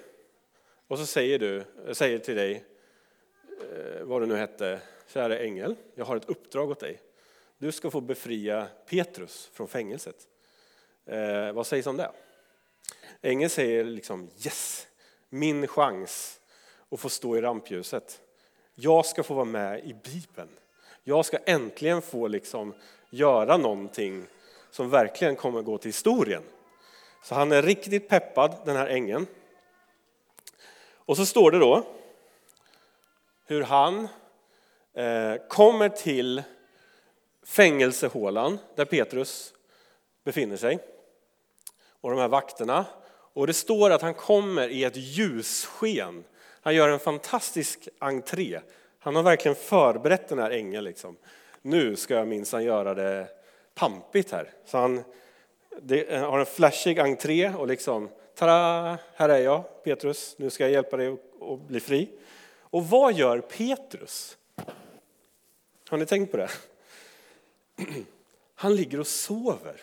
och 0.88 0.98
så 0.98 1.06
säger, 1.06 1.38
du, 1.38 1.64
säger 1.92 2.18
till 2.18 2.36
dig, 2.36 2.64
eh, 3.60 4.02
vad 4.02 4.22
du 4.22 4.26
nu 4.26 4.36
hette, 4.36 4.80
kära 5.12 5.38
ängel, 5.38 5.76
jag 5.94 6.04
har 6.04 6.16
ett 6.16 6.28
uppdrag 6.28 6.70
åt 6.70 6.80
dig. 6.80 7.00
Du 7.58 7.72
ska 7.72 7.90
få 7.90 8.00
befria 8.00 8.66
Petrus 8.86 9.50
från 9.52 9.68
fängelset. 9.68 10.16
Eh, 11.06 11.52
vad 11.52 11.66
sägs 11.66 11.86
om 11.86 11.96
det? 11.96 12.10
Ängeln 13.22 13.50
säger 13.50 13.84
liksom 13.84 14.30
yes, 14.44 14.86
min 15.28 15.66
chans 15.66 16.40
att 16.90 17.00
få 17.00 17.08
stå 17.08 17.36
i 17.36 17.40
rampljuset. 17.40 18.20
Jag 18.74 19.06
ska 19.06 19.22
få 19.22 19.34
vara 19.34 19.44
med 19.44 19.84
i 19.84 19.94
Bibeln. 19.94 20.48
Jag 21.04 21.26
ska 21.26 21.38
äntligen 21.46 22.02
få 22.02 22.28
liksom 22.28 22.74
göra 23.10 23.56
någonting 23.56 24.26
som 24.70 24.90
verkligen 24.90 25.36
kommer 25.36 25.62
gå 25.62 25.78
till 25.78 25.88
historien. 25.88 26.42
Så 27.22 27.34
han 27.34 27.52
är 27.52 27.62
riktigt 27.62 28.08
peppad, 28.08 28.56
den 28.64 28.76
här 28.76 28.86
ängeln. 28.86 29.26
Och 30.94 31.16
så 31.16 31.26
står 31.26 31.50
det 31.50 31.58
då 31.58 31.86
hur 33.46 33.62
han 33.62 34.08
eh, 34.94 35.34
kommer 35.48 35.88
till 35.88 36.42
fängelsehålan 37.44 38.58
där 38.74 38.84
Petrus 38.84 39.54
befinner 40.24 40.56
sig. 40.56 40.78
Och 42.00 42.10
de 42.10 42.18
här 42.18 42.28
vakterna. 42.28 42.84
Och 43.10 43.46
det 43.46 43.52
står 43.52 43.90
att 43.90 44.02
han 44.02 44.14
kommer 44.14 44.68
i 44.68 44.84
ett 44.84 44.96
ljussken. 44.96 46.24
Han 46.60 46.74
gör 46.74 46.88
en 46.88 46.98
fantastisk 46.98 47.88
entré. 47.98 48.60
Han 48.98 49.16
har 49.16 49.22
verkligen 49.22 49.54
förberett 49.54 50.28
den 50.28 50.38
här 50.38 50.50
ängeln. 50.50 50.84
Liksom. 50.84 51.16
Nu 51.62 51.96
ska 51.96 52.14
jag 52.14 52.28
minsann 52.28 52.64
göra 52.64 52.94
det 52.94 53.28
pampigt 53.74 54.30
här. 54.30 54.50
Så 54.64 54.78
han 54.78 55.04
det, 55.82 56.14
eh, 56.14 56.30
har 56.30 56.38
en 56.38 56.46
flashig 56.46 56.98
entré 56.98 57.48
och 57.54 57.66
liksom, 57.66 58.08
tada, 58.34 58.98
här 59.14 59.28
är 59.28 59.38
jag 59.38 59.84
Petrus, 59.84 60.34
nu 60.38 60.50
ska 60.50 60.64
jag 60.64 60.70
hjälpa 60.70 60.96
dig 60.96 61.16
att 61.40 61.60
bli 61.60 61.80
fri. 61.80 62.08
Och 62.60 62.86
vad 62.86 63.12
gör 63.12 63.40
Petrus? 63.40 64.38
Har 65.88 65.98
ni 65.98 66.06
tänkt 66.06 66.30
på 66.30 66.36
det? 66.36 66.50
Han 68.54 68.76
ligger 68.76 69.00
och 69.00 69.06
sover. 69.06 69.80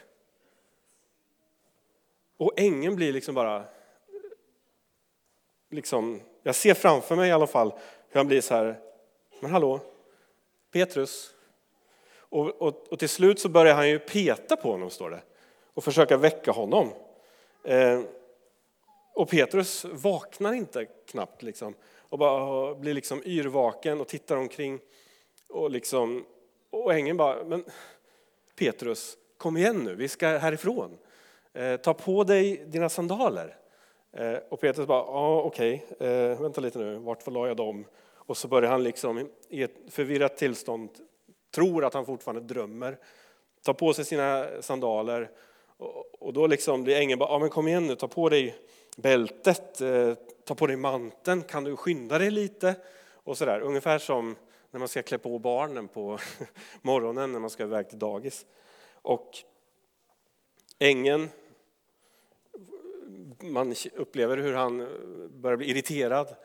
Och 2.38 2.54
ängeln 2.56 2.96
blir 2.96 3.14
liksom 3.14 3.36
bara, 3.36 3.64
liksom, 5.70 6.22
jag 6.44 6.56
ser 6.56 6.74
framför 6.74 7.16
mig 7.16 7.30
i 7.30 7.32
alla 7.32 7.48
fall 7.48 7.74
hur 8.10 8.20
han 8.20 8.28
blir 8.28 8.42
så 8.42 8.54
här, 8.54 8.80
men 9.40 9.52
hallå, 9.52 9.80
Petrus. 10.72 11.34
Och, 12.14 12.62
och, 12.62 12.88
och 12.90 13.00
till 13.00 13.10
slut 13.10 13.40
så 13.40 13.50
börjar 13.50 13.76
han 13.76 13.90
ju 13.90 14.00
peta 14.00 14.56
på 14.56 14.72
honom, 14.72 14.90
står 14.90 15.10
det, 15.10 15.22
och 15.74 15.84
försöka 15.84 16.18
väcka 16.18 16.52
honom. 16.52 16.90
Eh, 17.64 18.02
och 19.14 19.30
Petrus 19.30 19.86
vaknar 19.86 20.54
inte 20.54 20.86
knappt 20.86 21.44
liksom, 21.44 21.74
och 21.98 22.18
bara 22.18 22.76
blir 22.76 22.94
liksom 22.94 23.22
yrvaken 23.26 24.02
och 24.02 24.08
tittar 24.08 24.38
omkring. 24.38 24.80
Och, 25.50 25.72
liksom, 25.72 26.26
och 26.72 26.94
ängeln 26.94 27.18
bara, 27.18 27.44
men 27.44 27.64
Petrus, 28.60 29.18
kom 29.38 29.58
igen 29.58 29.84
nu, 29.84 29.96
vi 29.96 30.08
ska 30.08 30.28
härifrån. 30.28 30.98
Eh, 31.54 31.78
ta 31.78 31.94
på 31.94 32.24
dig 32.24 32.66
dina 32.68 32.90
sandaler. 32.90 33.56
Eh, 34.14 34.38
och 34.50 34.60
Petrus 34.60 34.88
bara, 34.88 35.00
ja 35.00 35.42
okej, 35.42 35.86
okay. 35.90 36.08
eh, 36.08 36.42
vänta 36.42 36.62
lite 36.62 36.80
nu, 36.80 36.96
vart 36.96 37.28
la 37.28 37.48
jag 37.48 37.58
dem? 37.58 37.86
Och 38.14 38.38
så 38.38 38.48
börjar 38.48 38.72
han 38.72 38.84
liksom 38.84 39.30
i 39.50 39.64
ett 39.64 39.76
förvirrat 39.90 40.38
tillstånd, 40.38 40.90
tror 41.56 41.86
att 41.86 41.94
han 41.94 42.06
fortfarande 42.06 42.54
drömmer, 42.54 42.98
tar 43.64 43.74
på 43.74 43.94
sig 43.94 44.06
sina 44.06 44.48
sandaler 44.60 45.30
och 46.20 46.34
då 46.34 46.48
liksom 46.48 46.84
blir 46.84 46.96
ängeln 46.96 47.20
bara, 47.20 47.30
ja 47.30 47.40
men 47.40 47.50
kom 47.50 47.68
igen 47.68 47.88
nu, 47.88 47.96
ta 47.96 48.08
på 48.08 48.30
dig 48.30 48.56
bältet, 48.98 49.82
eh, 49.82 50.14
ta 50.46 50.56
på 50.56 50.68
dig 50.68 50.76
manteln, 50.76 51.42
kan 51.42 51.64
du 51.64 51.76
skynda 51.76 52.18
dig 52.18 52.32
lite? 52.32 52.76
Och 53.24 53.38
sådär, 53.38 53.60
ungefär 53.60 54.00
som 54.00 54.36
när 54.72 54.80
man 54.80 54.88
ska 54.88 55.02
klä 55.02 55.18
på 55.18 55.40
barnen 55.40 55.88
på 55.88 56.20
morgonen 56.82 57.32
när 57.32 57.40
man 57.40 57.50
ska 57.50 57.64
iväg 57.64 57.90
till 57.90 58.00
dagis. 58.00 58.46
Och 59.02 59.38
ängeln, 60.80 61.30
man 63.40 63.76
upplever 63.96 64.38
hur 64.38 64.54
han 64.54 64.78
börjar 65.30 65.58
bli 65.58 65.70
irriterad, 65.70 66.36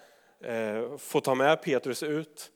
eh, 0.40 0.96
får 0.96 1.20
ta 1.20 1.34
med 1.34 1.62
Petrus 1.62 2.02
ut 2.02 2.52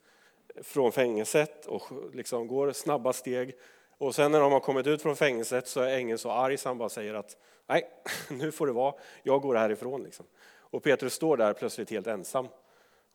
från 0.62 0.93
fängelset 0.93 1.67
och 1.67 1.83
liksom 2.12 2.49
går 2.49 2.73
snabba 2.73 3.12
steg 3.12 3.57
Och 3.99 4.15
sen 4.15 4.33
när 4.33 4.41
de 4.41 4.53
har 4.53 4.61
kommit 4.61 4.87
ut 4.87 5.03
från 5.03 5.17
fängelset 5.17 5.69
så 5.69 5.81
är 5.81 5.97
ängeln 5.97 6.19
så 6.19 6.31
arg 6.31 6.57
så 6.57 6.69
han 6.69 6.79
bara 6.79 6.89
säger 6.89 7.15
att 7.15 7.37
nej, 7.67 7.91
nu 8.31 8.53
får 8.53 8.67
det 8.67 8.73
vara, 8.73 8.95
jag 9.23 9.43
går 9.43 9.55
härifrån. 9.55 10.03
Liksom. 10.03 10.27
Och 10.59 10.83
Petrus 10.83 11.15
står 11.15 11.37
där 11.37 11.53
plötsligt 11.53 11.91
helt 11.91 12.07
ensam 12.07 12.49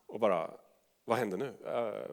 och 0.06 0.20
bara, 0.20 0.50
vad 1.04 1.18
händer 1.18 1.38
nu? 1.38 1.54
Eh, 1.66 2.10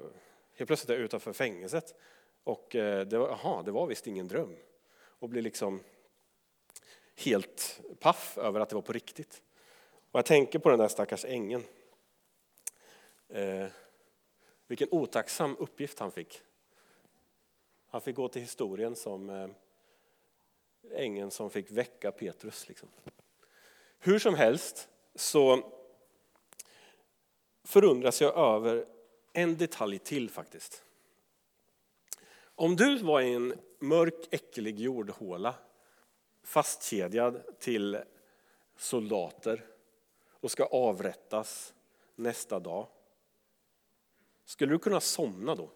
Helt 0.56 0.68
plötsligt 0.68 0.90
är 0.90 0.94
jag 0.94 1.04
utanför 1.04 1.34
fängelset. 1.34 1.96
Och 2.44 2.76
eh, 2.76 3.06
det, 3.08 3.18
var, 3.18 3.30
aha, 3.30 3.62
det 3.62 3.72
var 3.72 3.88
visst 3.88 4.08
ingen 4.08 4.28
dröm. 4.28 4.56
Och 4.96 5.30
blir 5.30 5.42
liksom 5.42 5.84
helt 7.16 7.82
paff 8.00 8.38
över 8.38 8.60
att 8.60 8.70
det 8.70 8.76
var 8.76 8.82
på 8.82 8.94
riktigt. 8.94 9.42
Och 10.12 10.18
jag 10.18 10.26
tänker 10.26 10.60
på 10.60 10.70
den 10.70 10.80
där 10.80 10.88
stackars 10.88 11.26
ängeln. 11.26 11.64
Eh, 13.30 13.68
vilken 14.68 14.88
otacksam 14.92 15.58
uppgift 15.60 16.00
han 16.00 16.12
fick. 16.12 16.42
Han 17.88 18.02
fick 18.02 18.16
gå 18.16 18.28
till 18.28 18.42
historien 18.42 18.96
som 18.96 19.30
eh, 19.30 19.50
ängeln 20.92 21.32
som 21.32 21.50
fick 21.50 21.72
väcka 21.72 22.12
Petrus. 22.12 22.68
Liksom. 22.68 22.90
Hur 24.00 24.20
som 24.20 24.36
helst 24.36 24.90
så 25.16 25.72
förundras 27.64 28.22
jag 28.22 28.38
över 28.38 28.86
en 29.34 29.58
detalj 29.58 30.00
till 30.00 30.30
faktiskt. 30.30 30.84
Om 32.56 32.76
du 32.76 32.98
var 32.98 33.22
i 33.22 33.34
en 33.34 33.54
mörk, 33.80 34.28
äcklig 34.32 34.80
jordhåla 34.80 35.56
fastkedjad 36.44 37.60
till 37.60 38.00
soldater 38.76 39.66
och 40.30 40.52
ska 40.52 40.66
avrättas 40.66 41.74
nästa 42.16 42.60
dag. 42.60 42.88
Skulle 44.46 44.74
du 44.74 44.80
kunna 44.80 45.00
somna 45.00 45.56
då? 45.56 45.72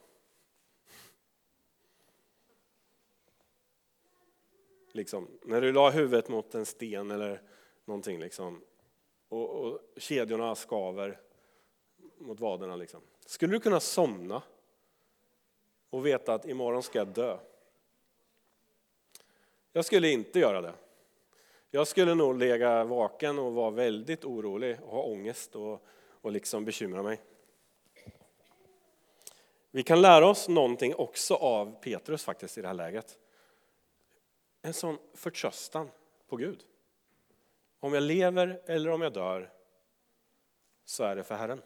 Liksom, 4.92 5.28
när 5.44 5.62
du 5.62 5.72
la 5.72 5.90
huvudet 5.90 6.30
mot 6.30 6.56
en 6.56 6.66
sten 6.66 7.12
eller 7.12 7.42
någonting 7.86 8.20
liksom, 8.20 8.62
och, 9.28 9.50
och 9.50 9.80
kedjorna 9.98 10.56
skaver 10.56 11.20
mot 12.18 12.40
vaderna. 12.40 12.76
Liksom. 12.76 13.02
Skulle 13.26 13.54
du 13.54 13.60
kunna 13.60 13.80
somna 13.80 14.42
och 15.90 16.06
veta 16.06 16.34
att 16.34 16.46
imorgon 16.46 16.84
ska 16.84 17.00
jag 17.00 17.08
dö? 17.08 17.38
Jag 19.74 19.86
skulle 19.86 20.10
inte 20.10 20.40
göra 20.40 20.62
det. 20.62 20.74
Jag 21.72 21.88
skulle 21.88 22.16
nog 22.16 22.38
lägga 22.38 22.84
vaken 22.84 23.40
och 23.40 23.54
vara 23.54 23.70
väldigt 23.70 24.26
orolig 24.26 24.78
och 24.84 24.92
ha 24.92 25.04
ångest 25.04 25.56
och, 25.56 25.86
och 26.22 26.32
liksom 26.32 26.66
bekymra 26.66 27.04
mig. 27.04 27.22
Vi 29.72 29.84
kan 29.84 30.02
lära 30.02 30.28
oss 30.28 30.48
någonting 30.48 30.96
också 30.96 31.36
av 31.36 31.82
Petrus 31.82 32.24
faktiskt 32.24 32.58
i 32.58 32.62
det 32.62 32.68
här 32.68 32.74
läget. 32.74 33.18
En 34.62 34.74
sån 34.74 34.98
förtröstan 35.14 35.90
på 36.28 36.36
Gud. 36.36 36.64
Om 37.80 37.94
jag 37.94 38.04
lever 38.04 38.62
eller 38.66 38.90
om 38.90 39.02
jag 39.02 39.14
dör 39.14 39.52
så 40.86 41.04
är 41.04 41.16
det 41.16 41.24
för 41.24 41.36
Herren 41.36 41.62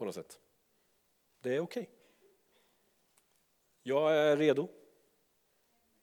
på 0.00 0.04
något 0.04 0.14
sätt. 0.14 0.40
Det 1.40 1.56
är 1.56 1.60
okej. 1.60 1.82
Okay. 1.82 1.94
Jag 3.82 4.16
är 4.16 4.36
redo 4.36 4.68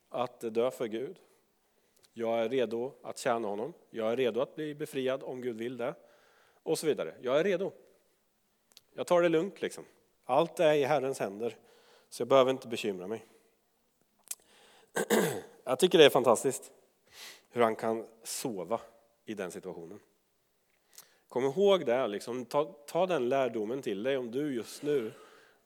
att 0.10 0.39
dö 0.39 0.72
för 0.72 0.88
Gud. 0.88 1.20
Jag 2.13 2.39
är 2.39 2.50
redo 2.50 2.94
att 3.04 3.18
tjäna 3.18 3.48
honom. 3.48 3.74
Jag 3.89 4.12
är 4.12 4.18
redo 4.18 4.42
att 4.42 4.56
bli 4.56 4.75
befriad 4.75 5.24
om 5.24 5.42
Gud 5.42 5.58
vill 5.58 5.77
det. 5.77 5.96
Och 6.63 6.80
så 6.80 6.88
vidare. 6.88 7.16
Jag 7.22 7.39
är 7.39 7.44
redo. 7.44 7.72
Jag 8.94 9.08
tar 9.08 9.22
det 9.22 9.30
lugnt 9.30 9.62
liksom. 9.62 9.86
Allt 10.24 10.60
är 10.60 10.74
i 10.74 10.84
Herrens 10.84 11.20
händer, 11.20 11.58
så 12.10 12.22
jag 12.22 12.27
behöver 12.27 12.51
inte 12.51 12.68
bekymra 12.68 13.08
mig. 13.08 13.25
Jag 15.63 15.80
tycker 15.80 15.98
det 15.98 16.06
är 16.06 16.10
fantastiskt 16.10 16.72
hur 17.50 17.62
han 17.62 17.75
kan 17.75 18.08
sova 18.24 18.82
i 19.25 19.34
den 19.34 19.51
situationen. 19.51 20.00
Kom 21.27 21.43
ihåg 21.43 21.86
det, 21.86 22.08
liksom, 22.08 22.45
ta, 22.45 22.63
ta 22.65 23.06
den 23.06 23.30
lärdomen 23.30 23.82
till 23.82 24.04
dig 24.04 24.17
om 24.17 24.32
du 24.32 24.56
just 24.56 24.84
nu 24.84 25.12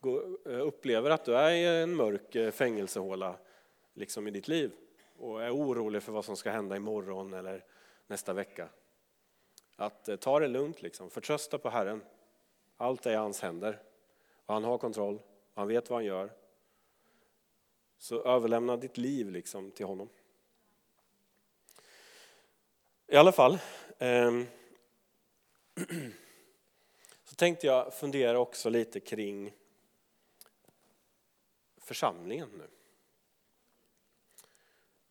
går, 0.00 0.38
eh, 0.52 0.66
upplever 0.66 1.10
att 1.10 1.24
du 1.24 1.36
är 1.36 1.50
i 1.50 1.82
en 1.82 1.94
mörk 1.94 2.34
eh, 2.34 2.50
fängelsehåla 2.50 3.36
liksom 3.94 4.28
i 4.28 4.30
ditt 4.30 4.48
liv 4.48 4.72
och 5.18 5.42
är 5.42 5.50
orolig 5.50 6.02
för 6.02 6.12
vad 6.12 6.24
som 6.24 6.36
ska 6.36 6.50
hända 6.50 6.76
imorgon 6.76 7.34
eller 7.34 7.64
nästa 8.06 8.32
vecka. 8.32 8.68
Att 9.76 10.08
eh, 10.08 10.16
ta 10.16 10.38
det 10.40 10.48
lugnt, 10.48 10.82
liksom. 10.82 11.10
förtrösta 11.10 11.58
på 11.58 11.70
Herren. 11.70 12.02
Allt 12.76 13.06
är 13.06 13.12
i 13.12 13.16
hans 13.16 13.40
händer. 13.40 13.82
Och 14.46 14.54
han 14.54 14.64
har 14.64 14.78
kontroll, 14.78 15.22
han 15.54 15.68
vet 15.68 15.90
vad 15.90 15.96
han 15.96 16.04
gör. 16.04 16.32
Så 17.98 18.22
överlämna 18.22 18.76
ditt 18.76 18.96
liv 18.96 19.30
liksom 19.30 19.70
till 19.70 19.86
honom. 19.86 20.08
I 23.06 23.16
alla 23.16 23.32
fall, 23.32 23.58
eh, 23.98 24.30
så 27.24 27.34
tänkte 27.34 27.66
jag 27.66 27.94
fundera 27.94 28.38
också 28.38 28.70
lite 28.70 29.00
kring 29.00 29.52
församlingen 31.76 32.50
nu. 32.58 32.68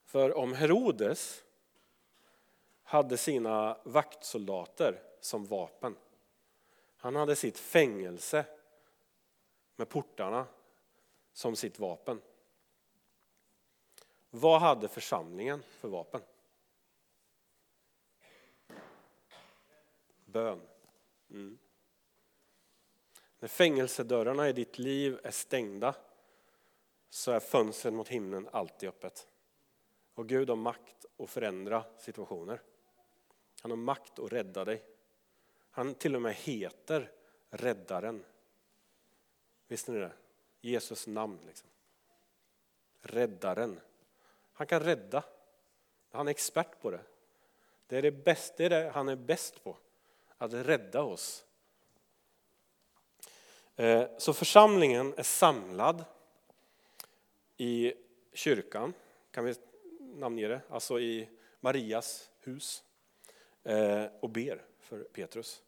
För 0.05 0.37
om 0.37 0.53
Herodes 0.53 1.43
hade 2.83 3.17
sina 3.17 3.77
vaktsoldater 3.83 5.01
som 5.19 5.45
vapen, 5.45 5.95
han 6.97 7.15
hade 7.15 7.35
sitt 7.35 7.57
fängelse 7.57 8.45
med 9.75 9.89
portarna 9.89 10.45
som 11.33 11.55
sitt 11.55 11.79
vapen. 11.79 12.21
Vad 14.29 14.61
hade 14.61 14.87
församlingen 14.87 15.63
för 15.79 15.87
vapen? 15.87 16.21
Bön. 20.31 20.61
Mm. 21.29 21.57
När 23.39 23.47
fängelsedörrarna 23.47 24.49
i 24.49 24.53
ditt 24.53 24.79
liv 24.79 25.19
är 25.23 25.31
stängda 25.31 25.95
så 27.09 27.31
är 27.31 27.39
fönstret 27.39 27.93
mot 27.93 28.07
himlen 28.07 28.49
alltid 28.51 28.89
öppet. 28.89 29.27
Och 30.13 30.29
Gud 30.29 30.49
har 30.49 30.55
makt 30.55 31.05
att 31.17 31.29
förändra 31.29 31.83
situationer. 31.97 32.61
Han 33.61 33.71
har 33.71 33.77
makt 33.77 34.19
att 34.19 34.33
rädda 34.33 34.65
dig. 34.65 34.83
Han 35.71 35.93
till 35.93 36.15
och 36.15 36.21
med 36.21 36.35
heter 36.35 37.11
Räddaren. 37.49 38.25
Visste 39.67 39.91
ni 39.91 39.99
det? 39.99 40.11
Jesus 40.61 41.07
namn. 41.07 41.39
Liksom. 41.47 41.69
Räddaren. 43.01 43.79
Han 44.53 44.67
kan 44.67 44.79
rädda. 44.79 45.23
Han 46.11 46.27
är 46.27 46.31
expert 46.31 46.81
på 46.81 46.91
det. 46.91 47.03
Det 47.87 47.97
är 47.97 48.01
det 48.01 48.11
bästa 48.11 48.55
det 48.57 48.65
är 48.65 48.69
det 48.69 48.89
han 48.89 49.09
är 49.09 49.15
bäst 49.15 49.63
på. 49.63 49.77
Att 50.41 50.53
rädda 50.53 51.01
oss. 51.01 51.45
Eh, 53.75 54.03
så 54.17 54.33
församlingen 54.33 55.13
är 55.17 55.23
samlad 55.23 56.05
i 57.57 57.93
kyrkan, 58.33 58.93
kan 59.31 59.45
vi 59.45 59.55
namnge 59.99 60.47
det, 60.47 60.61
alltså 60.69 60.99
i 60.99 61.29
Marias 61.59 62.29
hus 62.39 62.83
eh, 63.63 64.05
och 64.19 64.29
ber 64.29 64.65
för 64.79 65.03
Petrus. 65.03 65.61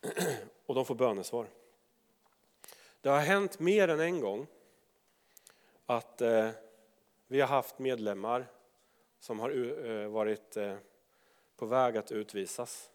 Och 0.66 0.74
de 0.74 0.84
får 0.84 0.94
bönesvar. 0.94 1.48
Det 3.00 3.08
har 3.08 3.20
hänt 3.20 3.58
mer 3.58 3.88
än 3.88 4.00
en 4.00 4.20
gång 4.20 4.46
att 5.86 6.20
eh, 6.20 6.50
vi 7.26 7.40
har 7.40 7.48
haft 7.48 7.78
medlemmar 7.78 8.46
som 9.20 9.40
har 9.40 10.06
varit 10.06 10.56
på 11.56 11.66
väg 11.66 11.96
att 11.96 12.12
utvisas. 12.12 12.90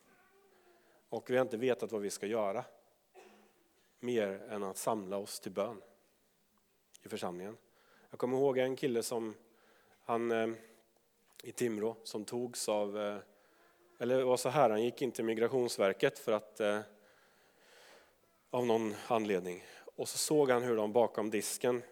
Och 1.13 1.29
vi 1.29 1.37
har 1.37 1.41
inte 1.41 1.57
vetat 1.57 1.91
vad 1.91 2.01
vi 2.01 2.09
ska 2.09 2.27
göra. 2.27 2.65
Mer 3.99 4.27
än 4.49 4.63
att 4.63 4.77
samla 4.77 5.17
oss 5.17 5.39
till 5.39 5.51
bön 5.51 5.81
i 7.03 7.09
församlingen. 7.09 7.57
Jag 8.09 8.19
kommer 8.19 8.37
ihåg 8.37 8.57
en 8.57 8.75
kille 8.75 9.03
som 9.03 9.35
han 10.03 10.31
eh, 10.31 10.49
i 11.43 11.51
Timrå 11.51 11.95
som 12.03 12.25
togs 12.25 12.69
av, 12.69 12.99
eh, 12.99 13.17
eller 13.99 14.17
det 14.17 14.23
var 14.23 14.37
så 14.37 14.49
här, 14.49 14.69
han 14.69 14.83
gick 14.83 15.01
in 15.01 15.11
till 15.11 15.25
Migrationsverket 15.25 16.19
för 16.19 16.31
att 16.31 16.59
eh, 16.59 16.79
av 18.49 18.65
någon 18.65 18.95
anledning. 19.07 19.63
Och 19.95 20.09
så 20.09 20.17
såg 20.17 20.49
han 20.49 20.63
hur 20.63 20.75
de 20.75 20.93
bakom 20.93 21.29
disken 21.29 21.83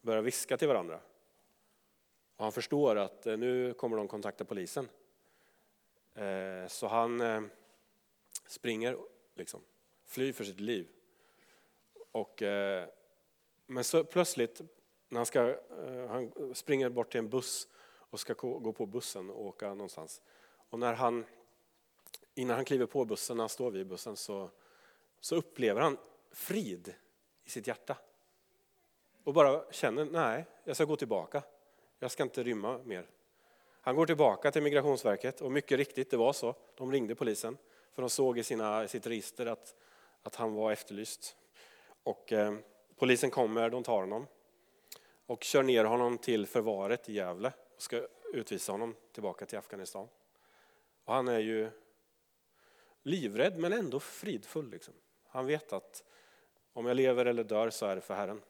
började 0.00 0.24
viska 0.24 0.56
till 0.56 0.68
varandra. 0.68 1.00
Och 2.36 2.44
han 2.44 2.52
förstår 2.52 2.96
att 2.96 3.24
nu 3.24 3.74
kommer 3.74 3.96
de 3.96 4.08
kontakta 4.08 4.44
polisen. 4.44 4.88
Så 6.68 6.86
han 6.86 7.20
springer, 8.46 8.98
liksom, 9.34 9.60
flyr 10.04 10.32
för 10.32 10.44
sitt 10.44 10.60
liv. 10.60 10.88
Och, 12.12 12.42
eh, 12.42 12.88
men 13.66 13.84
så 13.84 14.04
plötsligt, 14.04 14.60
när 15.08 15.18
han, 15.18 15.26
ska, 15.26 15.48
eh, 15.48 16.06
han 16.08 16.54
springer 16.54 16.88
bort 16.88 17.10
till 17.10 17.18
en 17.18 17.28
buss 17.28 17.68
och 18.10 18.20
ska 18.20 18.32
gå 18.34 18.72
på 18.72 18.86
bussen 18.86 19.30
och 19.30 19.46
åka 19.46 19.68
någonstans. 19.68 20.22
Och 20.70 20.78
när 20.78 20.94
han, 20.94 21.24
innan 22.34 22.56
han 22.56 22.64
kliver 22.64 22.86
på 22.86 23.04
bussen, 23.04 23.36
när 23.36 23.42
han 23.42 23.48
står 23.48 23.70
vid 23.70 23.86
bussen, 23.86 24.16
så, 24.16 24.50
så 25.20 25.36
upplever 25.36 25.80
han 25.80 25.98
frid 26.30 26.94
i 27.44 27.50
sitt 27.50 27.66
hjärta. 27.66 27.98
Och 29.24 29.34
bara 29.34 29.72
känner, 29.72 30.04
nej, 30.04 30.44
jag 30.64 30.76
ska 30.76 30.84
gå 30.84 30.96
tillbaka. 30.96 31.42
jag 31.98 32.10
ska 32.10 32.22
inte 32.22 32.42
rymma 32.42 32.78
mer. 32.78 33.10
Han 33.80 33.96
går 33.96 34.06
tillbaka 34.06 34.50
till 34.50 34.62
Migrationsverket 34.62 35.40
och 35.40 35.52
mycket 35.52 35.78
riktigt, 35.78 36.10
det 36.10 36.16
var 36.16 36.32
så. 36.32 36.54
De 36.74 36.92
ringde 36.92 37.14
polisen 37.14 37.56
för 37.96 38.02
de 38.02 38.10
såg 38.10 38.38
i 38.38 38.42
sina, 38.42 38.88
sitt 38.88 39.06
register 39.06 39.46
att, 39.46 39.74
att 40.22 40.36
han 40.36 40.54
var 40.54 40.72
efterlyst. 40.72 41.36
Och 42.02 42.32
eh, 42.32 42.54
polisen 42.96 43.30
kommer, 43.30 43.70
de 43.70 43.82
tar 43.82 44.00
honom 44.00 44.26
och 45.26 45.44
kör 45.44 45.62
ner 45.62 45.84
honom 45.84 46.18
till 46.18 46.46
förvaret 46.46 47.08
i 47.08 47.12
Gävle 47.12 47.52
och 47.76 47.82
ska 47.82 48.06
utvisa 48.32 48.72
honom 48.72 48.94
tillbaka 49.12 49.46
till 49.46 49.58
Afghanistan. 49.58 50.08
Och 51.04 51.14
han 51.14 51.28
är 51.28 51.38
ju 51.38 51.70
livrädd 53.02 53.58
men 53.58 53.72
ändå 53.72 54.00
fridfull. 54.00 54.70
Liksom. 54.70 54.94
Han 55.28 55.46
vet 55.46 55.72
att 55.72 56.04
om 56.72 56.86
jag 56.86 56.96
lever 56.96 57.26
eller 57.26 57.44
dör 57.44 57.70
så 57.70 57.86
är 57.86 57.94
det 57.94 58.02
för 58.02 58.14
Herren. 58.14 58.42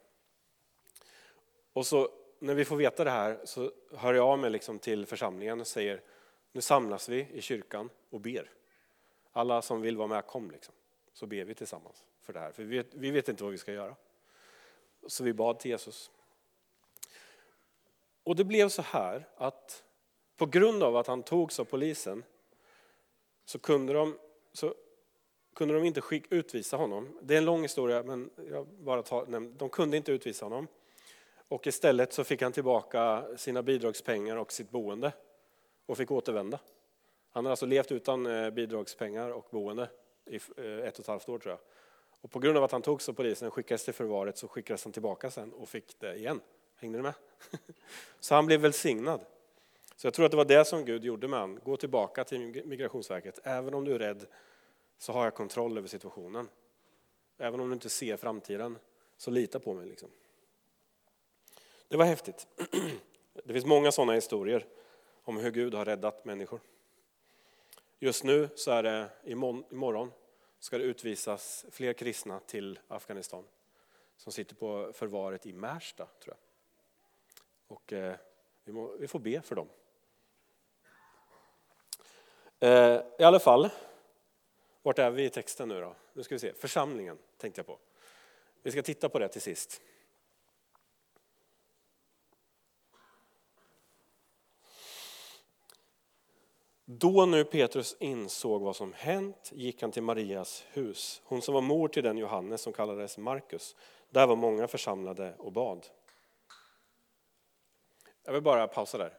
Och 1.73 1.87
så 1.87 2.09
när 2.39 2.55
vi 2.55 2.65
får 2.65 2.77
veta 2.77 3.05
det 3.05 3.11
här 3.11 3.41
så 3.45 3.73
hör 3.97 4.15
jag 4.15 4.27
av 4.27 4.39
mig 4.39 4.51
liksom 4.51 4.79
till 4.79 5.07
församlingen 5.07 5.61
och 5.61 5.67
säger 5.67 6.03
nu 6.53 6.61
samlas 6.61 7.09
vi 7.09 7.29
i 7.33 7.41
kyrkan 7.41 7.91
och 8.11 8.21
ber. 8.21 8.56
Alla 9.37 9.63
som 9.63 9.81
vill 9.81 9.97
vara 9.97 10.09
med, 10.09 10.27
kom 10.27 10.51
liksom. 10.51 10.75
Så 11.13 11.27
ber 11.27 11.45
vi 11.45 11.55
tillsammans 11.55 12.05
för 12.21 12.33
det 12.33 12.41
här, 12.41 12.53
för 12.53 12.63
vi 12.65 12.77
vet, 12.77 12.95
vi 12.95 13.11
vet 13.11 13.29
inte 13.29 13.43
vad 13.43 13.53
vi 13.53 13.59
ska 13.59 13.73
göra. 13.73 13.97
Så 15.07 15.25
vi 15.25 15.33
bad 15.33 15.59
till 15.59 15.71
Jesus. 15.71 16.11
Och 18.23 18.37
det 18.37 18.45
blev 18.45 18.69
så 18.69 18.83
här 18.83 19.29
att 19.37 19.85
på 20.37 20.47
grund 20.47 20.83
av 20.83 20.97
att 20.97 21.07
han 21.07 21.23
togs 21.23 21.61
av 21.61 21.65
polisen 21.65 22.25
så 23.45 23.59
kunde 23.59 23.93
de, 23.93 24.19
så 24.53 24.75
kunde 25.55 25.75
de 25.75 25.85
inte 25.85 26.01
skick, 26.01 26.33
utvisa 26.33 26.77
honom. 26.77 27.19
Det 27.23 27.35
är 27.35 27.39
en 27.39 27.45
lång 27.45 27.63
historia, 27.63 28.03
men 28.03 28.31
jag 28.51 28.67
bara 28.67 29.03
tar, 29.03 29.27
de 29.59 29.69
kunde 29.69 29.97
inte 29.97 30.13
utvisa 30.13 30.45
honom. 30.45 30.67
Och 31.49 31.67
istället 31.67 32.13
så 32.13 32.25
fick 32.25 32.43
han 32.43 32.53
tillbaka 32.53 33.25
sina 33.37 33.63
bidragspengar 33.63 34.37
och 34.37 34.53
sitt 34.53 34.71
boende 34.71 35.13
och 35.87 35.97
fick 35.97 36.11
återvända. 36.11 36.61
Han 37.37 37.45
har 37.45 37.51
alltså 37.51 37.67
levt 37.67 37.93
utan 37.93 38.27
eh, 38.27 38.51
bidragspengar 38.51 39.31
och 39.31 39.47
boende 39.51 39.89
i 40.25 40.37
eh, 40.37 40.65
ett 40.65 40.95
och 40.95 41.01
ett 41.01 41.07
halvt 41.07 41.29
år 41.29 41.39
tror 41.39 41.53
jag. 41.53 41.59
Och 42.21 42.31
på 42.31 42.39
grund 42.39 42.59
av 42.59 42.65
att 42.65 42.73
han 42.73 42.83
togs 42.83 43.09
av 43.09 43.13
polisen 43.13 43.49
och 43.49 43.55
skickades 43.55 43.85
till 43.85 43.95
förvaret 43.95 44.39
så 44.39 44.49
skickades 44.49 44.85
han 44.85 44.93
tillbaka 44.93 45.31
sen 45.31 45.53
och 45.53 45.69
fick 45.69 46.01
det 46.01 46.15
igen. 46.15 46.41
Hängde 46.77 46.99
ni 46.99 47.03
med? 47.03 47.15
Så 48.21 48.35
han 48.35 48.47
blev 48.47 48.61
välsignad. 48.61 49.21
Så 49.97 50.07
jag 50.07 50.15
tror 50.15 50.25
att 50.25 50.31
det 50.31 50.37
var 50.37 50.45
det 50.45 50.65
som 50.65 50.85
Gud 50.85 51.05
gjorde 51.05 51.29
med 51.29 51.41
honom. 51.41 51.61
Gå 51.65 51.77
tillbaka 51.77 52.25
till 52.25 52.63
Migrationsverket. 52.67 53.39
Även 53.43 53.75
om 53.75 53.85
du 53.85 53.95
är 53.95 53.99
rädd 53.99 54.27
så 54.99 55.13
har 55.13 55.25
jag 55.25 55.35
kontroll 55.35 55.79
över 55.79 55.89
situationen. 55.89 56.49
Även 57.39 57.61
om 57.61 57.69
du 57.69 57.75
inte 57.75 57.89
ser 57.89 58.17
framtiden 58.17 58.79
så 59.17 59.31
lita 59.31 59.61
på 59.61 59.75
mig. 59.75 59.87
Liksom. 59.87 60.09
Det 61.89 61.97
var 61.97 62.05
häftigt. 62.05 62.47
Det 63.45 63.53
finns 63.53 63.67
många 63.67 63.93
sådana 63.93 64.13
historier 64.13 64.67
om 65.25 65.37
hur 65.37 65.51
Gud 65.51 65.75
har 65.75 65.85
räddat 65.85 66.25
människor. 66.25 66.61
Just 67.99 68.25
nu 68.25 68.49
så 68.55 68.71
är 68.71 68.83
det 68.83 69.11
imorgon 69.25 70.13
ska 70.59 70.79
det 70.79 70.85
utvisas 70.85 71.67
fler 71.71 71.93
kristna 71.93 72.41
till 72.41 72.79
Afghanistan 72.89 73.45
som 74.17 74.33
sitter 74.33 74.55
på 74.55 74.93
förvaret 74.93 75.47
i 75.47 75.53
Märsta 75.53 76.07
tror 76.21 76.37
jag. 76.37 76.39
Och 77.77 77.93
eh, 77.93 78.17
vi, 78.65 78.73
må, 78.73 78.97
vi, 78.97 79.09
får 79.09 79.19
be 79.19 79.43
för 79.43 79.55
dem. 79.55 79.69
Eh, 82.61 83.01
I 83.19 83.23
alla 83.23 83.41
fall, 83.41 83.71
vart 84.83 84.99
är 84.99 85.11
vi 85.11 85.25
i 85.25 85.31
texten 85.31 85.69
nu 85.69 85.81
då? 85.81 85.97
Nu 86.13 86.23
ska 86.23 86.35
vi 86.35 86.39
se, 86.39 86.53
församlingen 86.53 87.19
tänkte 87.37 87.59
jag 87.59 87.67
på. 87.67 87.79
Vi 88.63 88.71
ska 88.71 88.83
titta 88.83 89.09
på 89.09 89.19
det 89.19 89.29
till 89.29 89.43
sist. 89.43 89.83
Då 96.89 97.27
nu 97.27 97.45
Petrus 97.45 97.97
insåg 98.01 98.63
vad 98.63 98.77
som 98.77 98.93
hänt 98.93 99.53
gick 99.55 99.83
han 99.83 99.93
till 99.93 100.03
Marias 100.03 100.65
hus, 100.69 101.23
hon 101.25 101.43
som 101.43 101.55
var 101.55 101.61
mor 101.61 101.89
till 101.89 102.03
den 102.03 102.19
Johannes 102.19 102.63
som 102.63 102.73
kallades 102.73 103.19
Markus. 103.19 103.77
Där 104.11 104.27
var 104.27 104.37
många 104.37 104.69
församlade 104.69 105.35
och 105.39 105.53
bad. 105.53 105.87
Jag 108.25 108.33
vill 108.33 108.43
bara 108.43 108.69
pausa 108.69 108.99
där. 108.99 109.19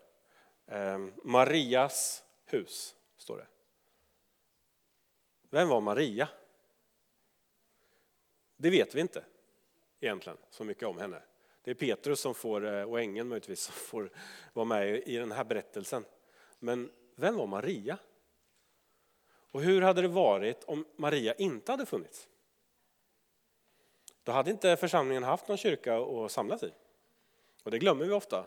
Ehm, 0.67 1.13
Marias 1.23 2.23
hus, 2.45 2.95
står 3.17 3.37
det. 3.37 3.47
Vem 5.49 5.69
var 5.69 5.81
Maria? 5.81 6.29
Det 8.57 8.69
vet 8.69 8.95
vi 8.95 9.01
inte 9.01 9.23
egentligen 9.99 10.37
så 10.49 10.63
mycket 10.63 10.87
om 10.87 10.97
henne. 10.97 11.21
Det 11.61 11.71
är 11.71 11.75
Petrus 11.75 12.19
som 12.19 12.33
får, 12.33 12.65
eh, 12.65 12.83
och 12.83 12.99
ängeln 12.99 13.27
möjligtvis, 13.29 13.59
som 13.59 13.73
får 13.73 14.09
vara 14.53 14.65
med 14.65 15.03
i 15.07 15.17
den 15.17 15.31
här 15.31 15.43
berättelsen. 15.43 16.05
Men 16.59 16.91
vem 17.19 17.35
var 17.35 17.47
Maria? 17.47 17.97
Och 19.51 19.61
hur 19.61 19.81
hade 19.81 20.01
det 20.01 20.07
varit 20.07 20.63
om 20.63 20.85
Maria 20.95 21.33
inte 21.33 21.71
hade 21.71 21.85
funnits? 21.85 22.27
Då 24.23 24.31
hade 24.31 24.51
inte 24.51 24.77
församlingen 24.77 25.23
haft 25.23 25.47
någon 25.47 25.57
kyrka 25.57 25.97
att 25.97 26.31
samlas 26.31 26.63
i. 26.63 26.71
Och 27.63 27.71
det 27.71 27.79
glömmer 27.79 28.05
vi 28.05 28.11
ofta. 28.11 28.45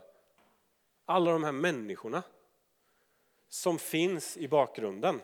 Alla 1.05 1.31
de 1.33 1.45
här 1.45 1.53
människorna 1.53 2.23
som 3.49 3.79
finns 3.79 4.37
i 4.37 4.49
bakgrunden 4.49 5.21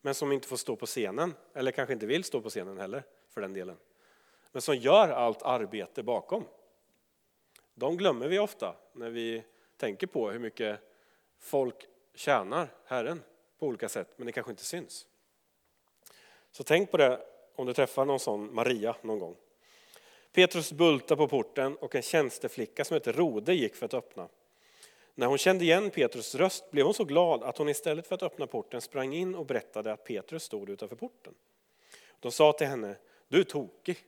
men 0.00 0.14
som 0.14 0.32
inte 0.32 0.48
får 0.48 0.56
stå 0.56 0.76
på 0.76 0.86
scenen, 0.86 1.34
eller 1.54 1.72
kanske 1.72 1.92
inte 1.92 2.06
vill 2.06 2.24
stå 2.24 2.40
på 2.40 2.48
scenen 2.48 2.78
heller 2.78 3.04
för 3.28 3.40
den 3.40 3.52
delen. 3.52 3.76
Men 4.52 4.62
som 4.62 4.76
gör 4.76 5.08
allt 5.08 5.42
arbete 5.42 6.02
bakom. 6.02 6.44
De 7.74 7.96
glömmer 7.96 8.28
vi 8.28 8.38
ofta 8.38 8.76
när 8.92 9.10
vi 9.10 9.44
tänker 9.76 10.06
på 10.06 10.30
hur 10.30 10.38
mycket 10.38 10.80
folk 11.38 11.86
tjänar 12.20 12.68
Herren 12.84 13.22
på 13.58 13.66
olika 13.66 13.88
sätt, 13.88 14.08
men 14.16 14.26
det 14.26 14.32
kanske 14.32 14.50
inte 14.50 14.64
syns. 14.64 15.06
Så 16.50 16.64
tänk 16.64 16.90
på 16.90 16.96
det 16.96 17.20
om 17.54 17.66
du 17.66 17.72
träffar 17.72 18.04
någon 18.04 18.20
sån 18.20 18.54
Maria 18.54 18.96
någon 19.02 19.18
gång. 19.18 19.36
Petrus 20.32 20.72
bultade 20.72 21.16
på 21.16 21.28
porten 21.28 21.76
och 21.76 21.94
en 21.94 22.02
tjänsteflicka 22.02 22.84
som 22.84 22.94
heter 22.94 23.12
Rode 23.12 23.54
gick 23.54 23.76
för 23.76 23.86
att 23.86 23.94
öppna. 23.94 24.28
När 25.14 25.26
hon 25.26 25.38
kände 25.38 25.64
igen 25.64 25.90
Petrus 25.90 26.34
röst 26.34 26.70
blev 26.70 26.84
hon 26.84 26.94
så 26.94 27.04
glad 27.04 27.42
att 27.42 27.58
hon 27.58 27.68
istället 27.68 28.06
för 28.06 28.14
att 28.14 28.22
öppna 28.22 28.46
porten 28.46 28.80
sprang 28.80 29.14
in 29.14 29.34
och 29.34 29.46
berättade 29.46 29.92
att 29.92 30.04
Petrus 30.04 30.42
stod 30.42 30.70
utanför 30.70 30.96
porten. 30.96 31.34
De 32.20 32.32
sa 32.32 32.52
till 32.52 32.66
henne, 32.66 32.96
du 33.28 33.40
är 33.40 33.44
tokig. 33.44 33.98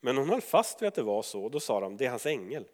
Men 0.00 0.16
hon 0.16 0.28
höll 0.28 0.40
fast 0.40 0.82
vid 0.82 0.88
att 0.88 0.94
det 0.94 1.02
var 1.02 1.22
så 1.22 1.44
och 1.44 1.50
då 1.50 1.60
sa 1.60 1.80
de, 1.80 1.96
det 1.96 2.06
är 2.06 2.10
hans 2.10 2.26
ängel. 2.26 2.64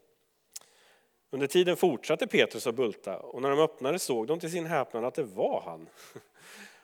Under 1.30 1.46
tiden 1.46 1.76
fortsatte 1.76 2.26
Petrus 2.26 2.66
att 2.66 2.74
bulta 2.74 3.18
och 3.18 3.42
när 3.42 3.50
de 3.50 3.58
öppnade 3.58 3.98
såg 3.98 4.26
de 4.26 4.40
till 4.40 4.50
sin 4.50 4.66
häpnad 4.66 5.04
att 5.04 5.14
det 5.14 5.22
var 5.22 5.62
han. 5.64 5.88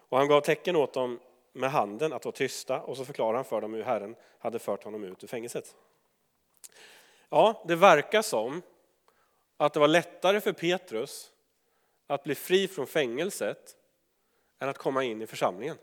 Och 0.09 0.19
han 0.19 0.29
gav 0.29 0.41
tecken 0.41 0.77
åt 0.77 0.93
dem 0.93 1.21
med 1.53 1.71
handen 1.71 2.13
att 2.13 2.25
vara 2.25 2.33
tysta 2.33 2.81
och 2.81 2.97
så 2.97 3.05
förklarade 3.05 3.39
han 3.39 3.45
för 3.45 3.61
dem 3.61 3.75
hur 3.75 3.83
Herren 3.83 4.17
hade 4.39 4.59
fört 4.59 4.85
honom 4.85 5.05
ut 5.05 5.25
ur 5.25 5.29
fängelset. 5.29 5.77
Ja, 7.29 7.65
det 7.69 7.77
verkar 7.77 8.23
som 8.23 8.63
att 9.57 9.73
det 9.73 9.81
var 9.81 9.89
lättare 9.89 10.41
för 10.41 10.53
Petrus 10.53 11.33
att 12.07 12.25
bli 12.25 12.35
fri 12.35 12.69
från 12.69 12.87
fängelset 12.87 13.77
än 14.59 14.69
att 14.69 14.79
komma 14.79 15.05
in 15.05 15.23
i 15.23 15.27
församlingen. 15.27 15.77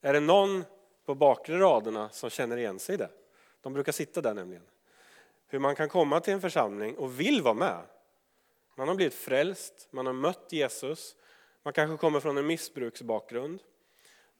Är 0.00 0.12
det 0.12 0.20
någon 0.20 0.64
på 1.04 1.14
bakre 1.14 1.58
raderna 1.58 2.08
som 2.08 2.30
känner 2.30 2.56
igen 2.56 2.78
sig 2.78 2.94
i 2.94 2.98
det? 2.98 3.10
De 3.60 3.72
brukar 3.72 3.92
sitta 3.92 4.20
där 4.20 4.34
nämligen. 4.34 4.64
Hur 5.54 5.58
man 5.58 5.74
kan 5.74 5.88
komma 5.88 6.20
till 6.20 6.32
en 6.32 6.40
församling 6.40 6.96
och 6.96 7.20
vill 7.20 7.42
vara 7.42 7.54
med. 7.54 7.82
Man 8.76 8.88
har 8.88 8.94
blivit 8.94 9.14
frälst, 9.14 9.88
man 9.90 10.06
har 10.06 10.12
mött 10.12 10.52
Jesus, 10.52 11.16
man 11.62 11.72
kanske 11.72 11.96
kommer 11.96 12.20
från 12.20 12.38
en 12.38 12.46
missbruksbakgrund. 12.46 13.62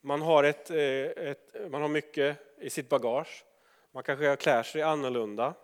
Man 0.01 0.23
har, 0.23 0.45
ett, 0.45 0.71
eh, 0.71 1.27
ett, 1.31 1.57
man 1.71 1.83
har 1.83 1.89
mycket 1.89 2.39
i 2.61 2.71
sitt 2.71 2.89
bagage. 2.89 3.45
Man 3.93 4.03
kanske 4.03 4.37
klär 4.37 4.63
sig 4.63 4.83
annorlunda. 4.83 5.55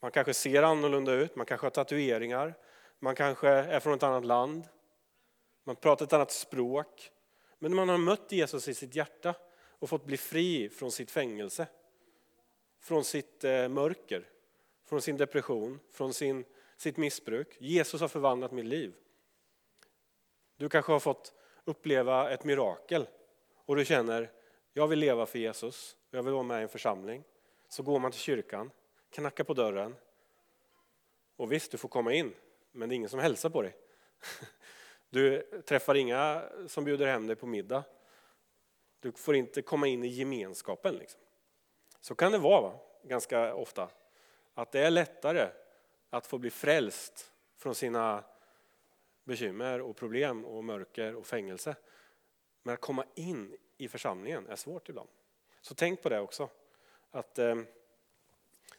Man 0.00 0.10
kanske 0.10 0.34
ser 0.34 0.62
annorlunda 0.62 1.12
ut, 1.12 1.36
man 1.36 1.46
kanske 1.46 1.64
har 1.64 1.70
tatueringar. 1.70 2.54
Man 2.98 3.14
kanske 3.14 3.48
är 3.48 3.80
från 3.80 3.94
ett 3.94 4.02
annat 4.02 4.24
land. 4.24 4.64
Man 5.64 5.76
pratar 5.76 6.06
ett 6.06 6.12
annat 6.12 6.32
språk. 6.32 7.10
Men 7.58 7.74
man 7.74 7.88
har 7.88 7.98
mött 7.98 8.32
Jesus 8.32 8.68
i 8.68 8.74
sitt 8.74 8.94
hjärta 8.94 9.34
och 9.78 9.88
fått 9.88 10.04
bli 10.04 10.16
fri 10.16 10.68
från 10.68 10.90
sitt 10.90 11.10
fängelse. 11.10 11.66
Från 12.80 13.04
sitt 13.04 13.44
eh, 13.44 13.68
mörker 13.68 14.28
från 14.92 15.02
sin 15.02 15.16
depression, 15.16 15.80
från 15.90 16.14
sin, 16.14 16.44
sitt 16.76 16.96
missbruk. 16.96 17.56
Jesus 17.58 18.00
har 18.00 18.08
förvandlat 18.08 18.52
mitt 18.52 18.64
liv. 18.64 18.94
Du 20.56 20.68
kanske 20.68 20.92
har 20.92 21.00
fått 21.00 21.34
uppleva 21.64 22.30
ett 22.30 22.44
mirakel 22.44 23.08
och 23.54 23.76
du 23.76 23.84
känner, 23.84 24.30
jag 24.72 24.88
vill 24.88 24.98
leva 24.98 25.26
för 25.26 25.38
Jesus, 25.38 25.96
jag 26.10 26.22
vill 26.22 26.32
vara 26.32 26.42
med 26.42 26.60
i 26.60 26.62
en 26.62 26.68
församling. 26.68 27.24
Så 27.68 27.82
går 27.82 27.98
man 27.98 28.10
till 28.10 28.20
kyrkan, 28.20 28.70
knackar 29.10 29.44
på 29.44 29.54
dörren 29.54 29.96
och 31.36 31.52
visst, 31.52 31.70
du 31.70 31.78
får 31.78 31.88
komma 31.88 32.12
in, 32.12 32.34
men 32.72 32.88
det 32.88 32.94
är 32.94 32.96
ingen 32.96 33.10
som 33.10 33.20
hälsar 33.20 33.50
på 33.50 33.62
dig. 33.62 33.76
Du 35.10 35.42
träffar 35.66 35.94
inga 35.94 36.42
som 36.66 36.84
bjuder 36.84 37.06
hem 37.06 37.26
dig 37.26 37.36
på 37.36 37.46
middag. 37.46 37.84
Du 39.00 39.12
får 39.12 39.36
inte 39.36 39.62
komma 39.62 39.86
in 39.86 40.04
i 40.04 40.08
gemenskapen. 40.08 40.94
Liksom. 40.94 41.20
Så 42.00 42.14
kan 42.14 42.32
det 42.32 42.38
vara 42.38 42.60
va? 42.60 42.78
ganska 43.02 43.54
ofta 43.54 43.88
att 44.54 44.72
det 44.72 44.80
är 44.80 44.90
lättare 44.90 45.48
att 46.10 46.26
få 46.26 46.38
bli 46.38 46.50
frälst 46.50 47.32
från 47.56 47.74
sina 47.74 48.24
bekymmer 49.24 49.80
och 49.80 49.96
problem 49.96 50.44
och 50.44 50.64
mörker 50.64 51.14
och 51.14 51.26
fängelse. 51.26 51.76
Men 52.62 52.74
att 52.74 52.80
komma 52.80 53.04
in 53.14 53.56
i 53.78 53.88
församlingen 53.88 54.46
är 54.46 54.56
svårt 54.56 54.88
ibland. 54.88 55.08
Så 55.60 55.74
tänk 55.74 56.02
på 56.02 56.08
det 56.08 56.20
också. 56.20 56.48
Att 57.10 57.38
eh, 57.38 57.56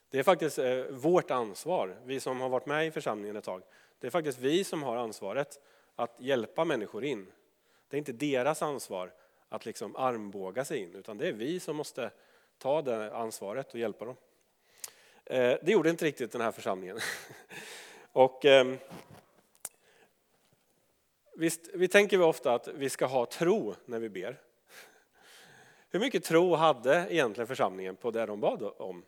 det 0.10 0.20
är 0.20 0.24
faktiskt 0.24 0.60
eh, 0.60 0.84
vårt 0.90 1.32
ansvar, 1.32 1.98
vi 2.06 2.20
som 2.20 2.42
har 2.42 2.50
varit 2.50 2.66
med 2.66 2.88
i 2.88 2.92
församlingen 2.92 3.36
ett 3.36 3.44
tag. 3.44 3.64
Det 4.00 4.08
är 4.08 4.12
faktiskt 4.12 4.40
vi 4.40 4.64
som 4.64 4.84
har 4.84 4.98
ansvaret 4.98 5.60
att 5.96 6.16
hjälpa 6.20 6.66
människor 6.66 7.04
in. 7.04 7.32
Det 7.88 7.96
är 7.96 8.00
inte 8.00 8.12
deras 8.12 8.62
ansvar 8.62 9.14
att 9.50 9.66
liksom 9.66 9.96
armbåga 9.96 10.66
sig 10.66 10.78
in, 10.78 10.96
utan 10.96 11.18
det 11.18 11.28
är 11.28 11.34
vi 11.34 11.60
som 11.60 11.76
måste 11.76 12.12
ta 12.58 12.82
det 12.82 13.16
ansvaret 13.16 13.74
och 13.74 13.80
hjälpa 13.80 14.06
dem. 14.06 14.16
Eh, 15.26 15.58
det 15.62 15.72
gjorde 15.72 15.90
inte 15.90 16.06
riktigt 16.06 16.32
den 16.32 16.42
här 16.42 16.52
församlingen. 16.52 17.00
Och, 18.12 18.46
ehm, 18.46 18.78
visst, 21.36 21.70
vi 21.74 21.88
tänker 21.88 22.22
ofta 22.22 22.54
att 22.54 22.68
vi 22.68 22.90
ska 22.90 23.06
ha 23.06 23.26
tro 23.26 23.76
när 23.86 24.00
vi 24.00 24.10
ber. 24.10 24.42
Hur 25.90 26.00
mycket 26.00 26.24
tro 26.24 26.56
hade 26.56 27.08
egentligen 27.10 27.48
församlingen 27.48 27.96
på 27.96 28.12
det 28.12 28.26
de 28.26 28.40
bad 28.40 28.64
om? 28.78 29.06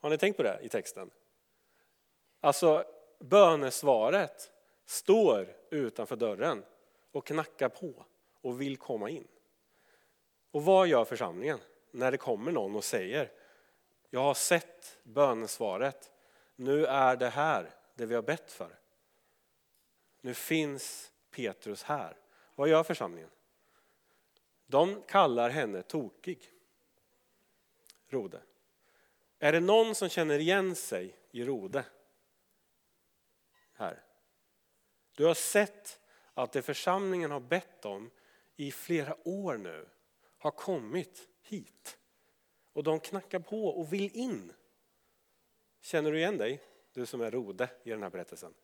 Har 0.00 0.10
ni 0.10 0.18
tänkt 0.18 0.36
på 0.36 0.42
det 0.42 0.58
i 0.62 0.68
texten? 0.68 1.10
Alltså 2.40 2.84
bönesvaret 3.18 4.50
står 4.86 5.54
utanför 5.70 6.16
dörren 6.16 6.64
och 7.12 7.26
knackar 7.26 7.68
på 7.68 8.04
och 8.40 8.60
vill 8.60 8.76
komma 8.76 9.10
in. 9.10 9.28
Och 10.50 10.64
vad 10.64 10.88
gör 10.88 11.04
församlingen 11.04 11.58
när 11.90 12.10
det 12.10 12.18
kommer 12.18 12.52
någon 12.52 12.76
och 12.76 12.84
säger 12.84 13.30
jag 14.10 14.20
har 14.20 14.34
sett 14.34 14.98
bönesvaret, 15.02 16.10
nu 16.56 16.86
är 16.86 17.16
det 17.16 17.28
här 17.28 17.70
det 17.94 18.06
vi 18.06 18.14
har 18.14 18.22
bett 18.22 18.52
för. 18.52 18.78
Nu 20.20 20.34
finns 20.34 21.12
Petrus 21.30 21.82
här. 21.82 22.16
Vad 22.54 22.68
gör 22.68 22.82
församlingen? 22.82 23.30
De 24.66 25.02
kallar 25.02 25.50
henne 25.50 25.82
tokig. 25.82 26.52
Rode. 28.08 28.40
Är 29.38 29.52
det 29.52 29.60
någon 29.60 29.94
som 29.94 30.08
känner 30.08 30.38
igen 30.38 30.74
sig 30.76 31.16
i 31.30 31.44
Rode? 31.44 31.84
Här. 33.72 34.02
Du 35.14 35.24
har 35.24 35.34
sett 35.34 36.00
att 36.34 36.52
det 36.52 36.62
församlingen 36.62 37.30
har 37.30 37.40
bett 37.40 37.84
om 37.84 38.10
i 38.56 38.72
flera 38.72 39.16
år 39.28 39.56
nu 39.56 39.88
har 40.38 40.50
kommit 40.50 41.28
hit. 41.42 41.98
Och 42.72 42.82
de 42.82 43.00
knackar 43.00 43.38
på 43.38 43.66
och 43.66 43.92
vill 43.92 44.16
in. 44.16 44.52
Känner 45.80 46.12
du 46.12 46.18
igen 46.18 46.38
dig, 46.38 46.62
du 46.92 47.06
som 47.06 47.20
är 47.20 47.30
Rode 47.30 47.68
i 47.82 47.90
den 47.90 48.02
här 48.02 48.10
berättelsen? 48.10 48.54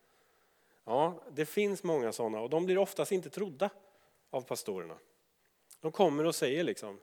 Ja, 0.85 1.23
det 1.31 1.47
finns 1.47 1.83
många 1.83 2.13
sådana 2.13 2.41
och 2.41 2.51
de 2.51 2.67
blir 2.67 2.79
oftast 2.79 3.13
inte 3.13 3.31
trodda 3.31 3.71
av 4.31 4.41
pastorerna. 4.41 4.99
De 5.81 5.93
kommer 5.93 6.25
och 6.25 6.35
säger 6.35 6.65
liksom, 6.65 7.01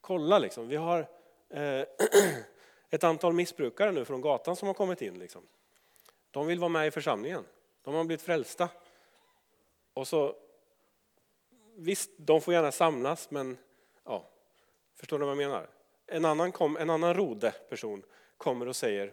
kolla 0.00 0.38
liksom, 0.38 0.68
vi 0.68 0.76
har 0.76 1.08
eh, 1.48 1.84
ett 2.90 3.04
antal 3.04 3.32
missbrukare 3.32 3.92
nu 3.92 4.04
från 4.04 4.20
gatan 4.20 4.56
som 4.56 4.66
har 4.66 4.74
kommit 4.74 5.02
in. 5.02 5.18
Liksom. 5.18 5.42
De 6.30 6.46
vill 6.46 6.58
vara 6.58 6.68
med 6.68 6.86
i 6.86 6.90
församlingen. 6.90 7.44
De 7.82 7.94
har 7.94 8.04
blivit 8.04 8.22
frälsta. 8.22 8.68
Och 9.94 10.08
så, 10.08 10.36
visst, 11.76 12.10
de 12.16 12.40
får 12.40 12.54
gärna 12.54 12.72
samlas, 12.72 13.30
men 13.30 13.58
ja, 14.04 14.30
förstår 14.94 15.18
du 15.18 15.24
vad 15.24 15.30
jag 15.30 15.48
menar? 15.48 15.68
En 16.12 16.24
annan, 16.24 16.52
kom, 16.52 16.76
en 16.76 16.90
annan 16.90 17.14
rode 17.14 17.50
person 17.50 18.02
kommer 18.36 18.68
och 18.68 18.76
säger, 18.76 19.12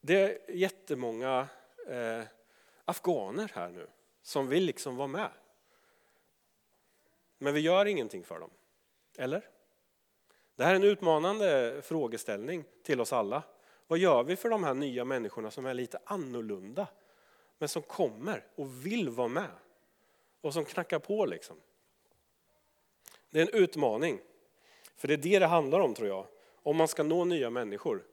det 0.00 0.14
är 0.14 0.50
jättemånga 0.50 1.48
eh, 1.86 2.22
afghaner 2.84 3.50
här 3.54 3.68
nu 3.68 3.86
som 4.22 4.48
vill 4.48 4.64
liksom 4.64 4.96
vara 4.96 5.08
med. 5.08 5.30
Men 7.38 7.54
vi 7.54 7.60
gör 7.60 7.86
ingenting 7.86 8.24
för 8.24 8.40
dem. 8.40 8.50
Eller? 9.18 9.48
Det 10.56 10.64
här 10.64 10.70
är 10.70 10.76
en 10.76 10.84
utmanande 10.84 11.80
frågeställning 11.82 12.64
till 12.82 13.00
oss 13.00 13.12
alla. 13.12 13.42
Vad 13.86 13.98
gör 13.98 14.22
vi 14.22 14.36
för 14.36 14.48
de 14.48 14.64
här 14.64 14.74
nya 14.74 15.04
människorna 15.04 15.50
som 15.50 15.66
är 15.66 15.74
lite 15.74 15.98
annorlunda? 16.04 16.86
Men 17.58 17.68
som 17.68 17.82
kommer 17.82 18.46
och 18.54 18.86
vill 18.86 19.08
vara 19.08 19.28
med. 19.28 19.50
Och 20.40 20.54
som 20.54 20.64
knackar 20.64 20.98
på 20.98 21.26
liksom. 21.26 21.56
Det 23.30 23.38
är 23.40 23.42
en 23.42 23.62
utmaning. 23.62 24.20
För 25.00 25.08
det 25.08 25.14
är 25.14 25.18
det 25.18 25.38
det 25.38 25.46
handlar 25.46 25.80
om 25.80 25.94
tror 25.94 26.08
jag. 26.08 26.26
Om 26.62 26.76
man 26.76 26.88
ska 26.88 27.02
nå 27.02 27.24
nya 27.24 27.50
människor. 27.50 28.04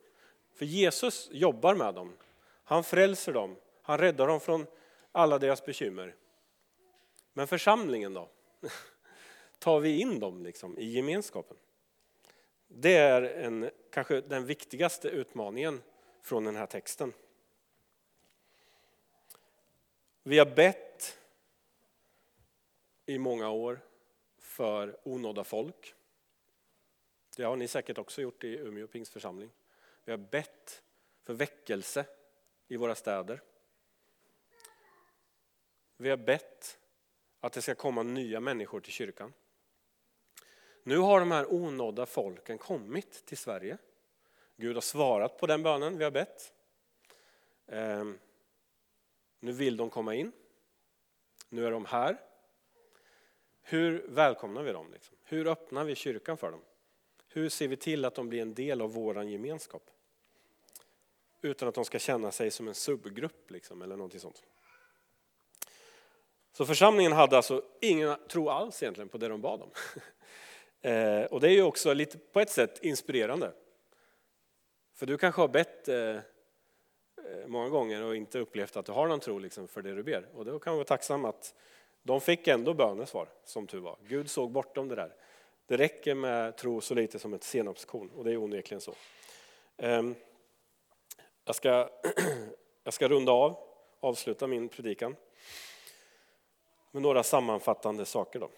För 0.53 0.65
Jesus 0.65 1.29
jobbar 1.31 1.75
med 1.75 1.93
dem. 1.93 2.13
Han 2.63 2.83
frälser 2.83 3.33
dem. 3.33 3.55
Han 3.81 3.97
räddar 3.97 4.27
dem 4.27 4.39
från 4.39 4.65
alla 5.11 5.39
deras 5.39 5.65
bekymmer. 5.65 6.15
Men 7.33 7.47
församlingen 7.47 8.13
då? 8.13 8.29
Tar 9.59 9.79
vi 9.79 10.01
in 10.01 10.19
dem 10.19 10.43
liksom 10.43 10.77
i 10.77 10.85
gemenskapen? 10.85 11.57
Det 12.67 12.95
är 12.95 13.21
en, 13.21 13.69
kanske 13.91 14.21
den 14.21 14.45
viktigaste 14.45 15.09
utmaningen 15.09 15.81
från 16.21 16.43
den 16.43 16.55
här 16.55 16.65
texten. 16.65 17.13
Vi 20.23 20.39
har 20.39 20.45
bett 20.45 21.17
i 23.05 23.17
många 23.17 23.49
år 23.49 23.79
för 24.39 24.97
onådda 25.03 25.43
folk. 25.43 25.93
Det 27.37 27.43
har 27.43 27.55
ni 27.55 27.67
säkert 27.67 27.97
också 27.97 28.21
gjort 28.21 28.43
i 28.43 28.57
Umeå 28.57 28.87
pingstförsamling. 28.87 29.51
Vi 30.03 30.11
har 30.11 30.17
bett 30.17 30.83
för 31.23 31.33
väckelse 31.33 32.05
i 32.67 32.77
våra 32.77 32.95
städer. 32.95 33.41
Vi 35.97 36.09
har 36.09 36.17
bett 36.17 36.79
att 37.39 37.53
det 37.53 37.61
ska 37.61 37.75
komma 37.75 38.03
nya 38.03 38.39
människor 38.39 38.79
till 38.79 38.91
kyrkan. 38.91 39.33
Nu 40.83 40.97
har 40.97 41.19
de 41.19 41.31
här 41.31 41.53
onådda 41.53 42.05
folken 42.05 42.57
kommit 42.57 43.25
till 43.25 43.37
Sverige. 43.37 43.77
Gud 44.55 44.75
har 44.75 44.81
svarat 44.81 45.37
på 45.37 45.47
den 45.47 45.63
bönen 45.63 45.97
vi 45.97 46.03
har 46.03 46.11
bett. 46.11 46.53
Ehm, 47.67 48.19
nu 49.39 49.51
vill 49.51 49.77
de 49.77 49.89
komma 49.89 50.15
in. 50.15 50.31
Nu 51.49 51.65
är 51.65 51.71
de 51.71 51.85
här. 51.85 52.21
Hur 53.61 54.05
välkomnar 54.07 54.63
vi 54.63 54.71
dem? 54.71 54.91
Liksom? 54.91 55.17
Hur 55.23 55.47
öppnar 55.47 55.83
vi 55.83 55.95
kyrkan 55.95 56.37
för 56.37 56.51
dem? 56.51 56.61
Hur 57.37 57.49
ser 57.49 57.67
vi 57.67 57.77
till 57.77 58.05
att 58.05 58.15
de 58.15 58.29
blir 58.29 58.41
en 58.41 58.53
del 58.53 58.81
av 58.81 58.93
vår 58.93 59.23
gemenskap? 59.23 59.83
Utan 61.41 61.67
att 61.67 61.75
de 61.75 61.85
ska 61.85 61.99
känna 61.99 62.31
sig 62.31 62.51
som 62.51 62.67
en 62.67 62.75
subgrupp 62.75 63.51
liksom, 63.51 63.81
eller 63.81 63.95
någonting 63.95 64.19
sånt. 64.19 64.43
Så 66.51 66.65
församlingen 66.65 67.11
hade 67.11 67.37
alltså 67.37 67.63
ingen 67.81 68.17
tro 68.27 68.49
alls 68.49 68.83
egentligen 68.83 69.09
på 69.09 69.17
det 69.17 69.27
de 69.27 69.41
bad 69.41 69.61
om. 69.61 69.69
Eh, 70.81 71.23
och 71.23 71.39
det 71.39 71.47
är 71.47 71.53
ju 71.53 71.63
också 71.63 71.93
lite 71.93 72.17
på 72.17 72.39
ett 72.39 72.49
sätt 72.49 72.83
inspirerande. 72.83 73.53
För 74.93 75.05
du 75.05 75.17
kanske 75.17 75.41
har 75.41 75.47
bett 75.47 75.87
eh, 75.87 75.97
eh, 75.97 76.21
många 77.47 77.69
gånger 77.69 78.03
och 78.03 78.15
inte 78.15 78.39
upplevt 78.39 78.77
att 78.77 78.85
du 78.85 78.91
har 78.91 79.07
någon 79.07 79.19
tro 79.19 79.39
liksom 79.39 79.67
för 79.67 79.81
det 79.81 79.95
du 79.95 80.03
ber. 80.03 80.29
Och 80.33 80.45
då 80.45 80.59
kan 80.59 80.71
man 80.71 80.77
vara 80.77 80.85
tacksam 80.87 81.25
att 81.25 81.55
de 82.03 82.21
fick 82.21 82.47
ändå 82.47 82.73
bönesvar, 82.73 83.29
som 83.43 83.67
tur 83.67 83.79
var. 83.79 83.97
Gud 84.07 84.29
såg 84.29 84.51
bortom 84.51 84.87
det 84.87 84.95
där. 84.95 85.15
Det 85.67 85.77
räcker 85.77 86.15
med 86.15 86.57
tro 86.57 86.81
så 86.81 86.93
lite 86.93 87.19
som 87.19 87.33
ett 87.33 87.43
senapskorn 87.43 88.09
och 88.09 88.23
det 88.23 88.31
är 88.31 88.37
onekligen 88.37 88.81
så. 88.81 88.93
Ehm, 89.77 90.15
jag 91.45 91.55
ska, 91.55 91.89
jag 92.83 92.93
ska 92.93 93.07
runda 93.07 93.31
av, 93.31 93.57
avsluta 93.99 94.47
min 94.47 94.69
predikan 94.69 95.15
med 96.91 97.01
några 97.01 97.23
sammanfattande 97.23 98.05
saker. 98.05 98.39
Då. 98.39 98.49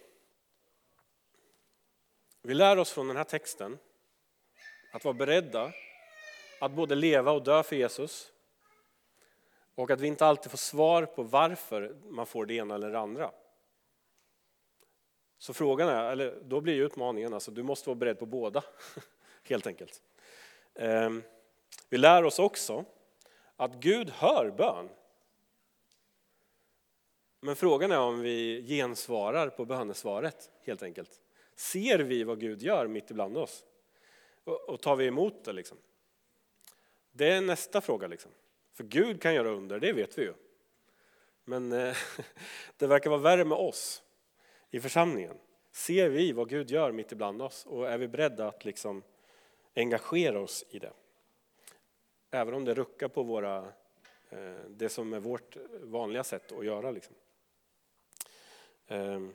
Vi 2.42 2.54
lär 2.54 2.78
oss 2.78 2.92
från 2.92 3.08
den 3.08 3.18
här 3.18 3.24
texten 3.24 3.78
att 4.94 5.06
vara 5.06 5.14
beredda 5.14 5.72
att 6.62 6.72
både 6.72 6.96
leva 6.96 7.32
och 7.32 7.44
dö 7.44 7.64
för 7.64 7.76
Jesus. 7.76 8.32
Och 9.76 9.92
att 9.92 10.02
vi 10.02 10.08
inte 10.08 10.26
alltid 10.26 10.52
får 10.52 10.58
svar 10.58 11.06
på 11.06 11.24
varför 11.24 11.98
man 12.04 12.26
får 12.26 12.46
det 12.46 12.54
ena 12.54 12.76
eller 12.76 12.90
det 12.92 13.00
andra. 13.00 13.32
Så 15.40 15.54
frågan 15.54 15.90
är, 15.90 16.12
eller 16.12 16.40
då 16.44 16.62
blir 16.62 16.82
utmaningen, 16.82 17.34
alltså, 17.34 17.52
du 17.52 17.64
måste 17.64 17.90
vara 17.90 17.96
beredd 17.96 18.20
på 18.20 18.26
båda. 18.26 18.64
Helt 19.44 19.68
enkelt. 19.68 20.02
Ehm, 20.76 21.24
vi 21.90 21.98
lär 21.98 22.24
oss 22.24 22.40
också 22.40 22.86
att 23.56 23.76
Gud 23.76 24.10
hör 24.10 24.52
bön. 24.52 24.90
Men 27.40 27.56
frågan 27.56 27.92
är 27.92 28.00
om 28.00 28.22
vi 28.22 28.66
gensvarar 28.68 29.50
på 29.50 29.66
bönesvaret 29.66 30.52
helt 30.62 30.84
enkelt. 30.84 31.22
Ser 31.56 32.00
vi 32.00 32.24
vad 32.24 32.40
Gud 32.40 32.62
gör 32.62 32.88
mitt 32.88 33.12
ibland 33.12 33.38
oss? 33.38 33.66
Och 34.44 34.82
tar 34.82 34.96
vi 34.96 35.06
emot 35.06 35.44
det? 35.44 35.54
Liksom? 35.54 35.78
Det 37.12 37.32
är 37.32 37.42
nästa 37.42 37.82
fråga. 37.82 38.08
Liksom. 38.08 38.32
För 38.74 38.84
Gud 38.84 39.22
kan 39.22 39.34
göra 39.34 39.50
under, 39.50 39.80
det 39.80 39.94
vet 39.94 40.18
vi 40.18 40.22
ju. 40.22 40.34
Men 41.44 41.72
eh, 41.72 41.96
det 42.78 42.88
verkar 42.88 43.10
vara 43.10 43.22
värre 43.22 43.46
med 43.46 43.58
oss 43.58 44.04
i 44.72 44.80
församlingen. 44.80 45.38
Ser 45.72 46.10
vi 46.10 46.32
vad 46.32 46.50
Gud 46.50 46.72
gör 46.72 46.92
mitt 46.92 47.12
ibland 47.12 47.42
oss 47.42 47.66
och 47.66 47.90
är 47.90 47.98
vi 47.98 48.08
beredda 48.08 48.48
att 48.48 48.66
liksom 48.66 49.04
engagera 49.76 50.40
oss 50.40 50.66
i 50.70 50.80
det? 50.80 50.94
Även 52.32 52.54
om 52.54 52.66
det 52.66 52.74
ruckar 52.74 53.08
på 53.08 53.24
våra 53.24 53.74
eh, 54.30 54.60
det 54.70 54.90
som 54.90 55.14
är 55.14 55.20
vårt 55.20 55.58
vanliga 55.82 56.24
sätt 56.24 56.52
att 56.52 56.66
göra. 56.66 56.92
Liksom. 56.92 57.16
Ehm. 58.88 59.34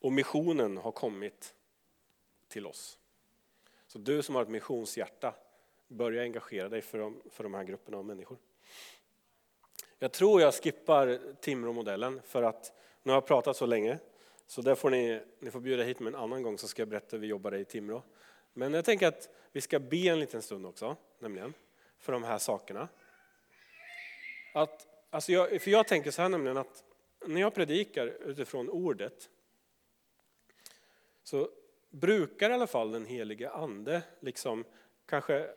Och 0.00 0.12
missionen 0.12 0.76
har 0.76 0.92
kommit 0.92 1.54
till 2.48 2.66
oss. 2.66 2.98
Så 3.86 3.98
du 3.98 4.22
som 4.22 4.34
har 4.34 4.42
ett 4.42 4.48
missionshjärta, 4.48 5.34
börja 5.88 6.22
engagera 6.22 6.68
dig 6.68 6.82
för 6.82 6.98
de, 6.98 7.22
för 7.30 7.44
de 7.44 7.54
här 7.54 7.64
grupperna 7.64 7.98
av 7.98 8.04
människor. 8.04 8.38
Jag 9.98 10.12
tror 10.12 10.40
jag 10.40 10.54
skippar 10.54 11.20
Timrå-modellen 11.40 12.20
för 12.24 12.42
att 12.42 12.72
nu 13.02 13.12
har 13.12 13.16
jag 13.16 13.26
pratat 13.26 13.56
så 13.56 13.66
länge. 13.66 13.98
Så 14.46 14.62
där 14.62 14.74
får 14.74 14.90
ni, 14.90 15.22
ni 15.38 15.50
får 15.50 15.60
bjuda 15.60 15.82
hit 15.82 16.00
mig 16.00 16.08
en 16.08 16.20
annan 16.20 16.42
gång 16.42 16.58
så 16.58 16.68
ska 16.68 16.82
jag 16.82 16.88
berätta 16.88 17.16
hur 17.16 17.18
vi 17.18 17.26
jobbar 17.26 17.54
i 17.54 17.64
Timrå. 17.64 18.02
Men 18.52 18.74
jag 18.74 18.84
tänker 18.84 19.06
att 19.06 19.28
vi 19.52 19.60
ska 19.60 19.78
be 19.78 19.96
en 19.96 20.20
liten 20.20 20.42
stund 20.42 20.66
också, 20.66 20.96
nämligen, 21.18 21.54
för 21.98 22.12
de 22.12 22.24
här 22.24 22.38
sakerna. 22.38 22.88
Att, 24.54 24.86
alltså 25.10 25.32
jag, 25.32 25.62
för 25.62 25.70
jag 25.70 25.88
tänker 25.88 26.10
så 26.10 26.22
här 26.22 26.28
nämligen 26.28 26.56
att 26.56 26.84
när 27.26 27.40
jag 27.40 27.54
predikar 27.54 28.06
utifrån 28.06 28.70
ordet 28.70 29.30
så 31.22 31.48
brukar 31.90 32.50
i 32.50 32.52
alla 32.52 32.66
fall 32.66 32.92
den 32.92 33.06
helige 33.06 33.50
ande 33.50 34.02
liksom 34.20 34.64
kanske 35.06 35.50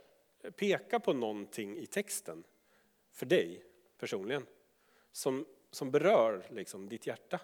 peka 0.55 0.99
på 0.99 1.13
någonting 1.13 1.77
i 1.77 1.85
texten 1.85 2.43
för 3.11 3.25
dig 3.25 3.63
personligen 3.99 4.45
som, 5.11 5.45
som 5.71 5.91
berör 5.91 6.43
liksom 6.49 6.89
ditt 6.89 7.07
hjärta. 7.07 7.39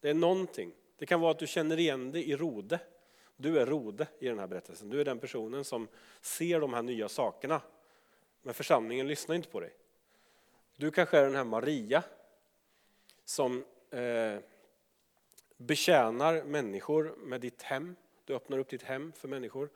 Det 0.00 0.10
är 0.10 0.14
någonting. 0.14 0.72
Det 0.96 1.06
kan 1.06 1.20
vara 1.20 1.30
att 1.30 1.38
du 1.38 1.46
känner 1.46 1.78
igen 1.78 2.12
dig 2.12 2.30
i 2.30 2.36
Rode. 2.36 2.80
Du 3.36 3.58
är 3.58 3.66
Rode 3.66 4.06
i 4.18 4.28
den 4.28 4.38
här 4.38 4.46
berättelsen. 4.46 4.90
Du 4.90 5.00
är 5.00 5.04
den 5.04 5.18
personen 5.18 5.64
som 5.64 5.88
ser 6.20 6.60
de 6.60 6.74
här 6.74 6.82
nya 6.82 7.08
sakerna. 7.08 7.60
Men 8.42 8.54
församlingen 8.54 9.08
lyssnar 9.08 9.34
inte 9.34 9.48
på 9.48 9.60
dig. 9.60 9.72
Du 10.76 10.90
kanske 10.90 11.18
är 11.18 11.24
den 11.24 11.34
här 11.34 11.44
Maria 11.44 12.02
som 13.24 13.64
eh, 13.90 14.38
betjänar 15.56 16.42
människor 16.42 17.14
med 17.16 17.40
ditt 17.40 17.62
hem. 17.62 17.96
Du 18.24 18.34
öppnar 18.34 18.58
upp 18.58 18.68
ditt 18.68 18.82
hem 18.82 19.12
för 19.12 19.28
människor. 19.28 19.70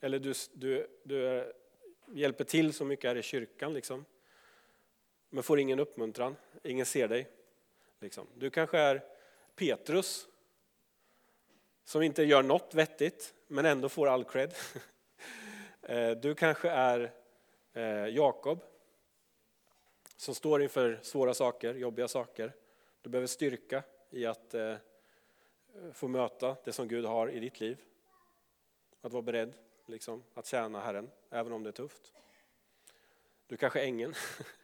Eller 0.00 0.18
du, 0.18 0.34
du, 0.52 0.86
du 1.02 1.38
eh, 1.38 1.44
hjälper 2.06 2.44
till 2.44 2.72
så 2.72 2.84
mycket 2.84 3.08
här 3.08 3.16
i 3.16 3.22
kyrkan. 3.22 3.72
Liksom. 3.72 4.04
Men 5.30 5.42
får 5.42 5.60
ingen 5.60 5.80
uppmuntran, 5.80 6.36
ingen 6.62 6.86
ser 6.86 7.08
dig. 7.08 7.30
Liksom. 8.00 8.26
Du 8.34 8.50
kanske 8.50 8.78
är 8.78 9.02
Petrus 9.54 10.26
som 11.84 12.02
inte 12.02 12.22
gör 12.22 12.42
något 12.42 12.74
vettigt 12.74 13.34
men 13.46 13.66
ändå 13.66 13.88
får 13.88 14.08
all 14.08 14.24
cred. 14.24 14.54
Eh, 15.82 16.10
du 16.10 16.34
kanske 16.34 16.70
är 16.70 17.12
eh, 17.72 18.06
Jakob 18.06 18.64
som 20.16 20.34
står 20.34 20.62
inför 20.62 20.98
svåra 21.02 21.34
saker, 21.34 21.74
jobbiga 21.74 22.08
saker. 22.08 22.52
Du 23.02 23.10
behöver 23.10 23.26
styrka 23.26 23.82
i 24.10 24.26
att 24.26 24.54
eh, 24.54 24.74
få 25.92 26.08
möta 26.08 26.56
det 26.64 26.72
som 26.72 26.88
Gud 26.88 27.04
har 27.04 27.30
i 27.30 27.40
ditt 27.40 27.60
liv. 27.60 27.78
Att 29.00 29.12
vara 29.12 29.22
beredd 29.22 29.54
liksom, 29.86 30.22
att 30.34 30.46
tjäna 30.46 30.80
Herren, 30.80 31.10
även 31.30 31.52
om 31.52 31.62
det 31.62 31.70
är 31.70 31.72
tufft. 31.72 32.12
Du 33.46 33.56
kanske 33.56 33.80
är 33.80 33.84
ängeln, 33.84 34.14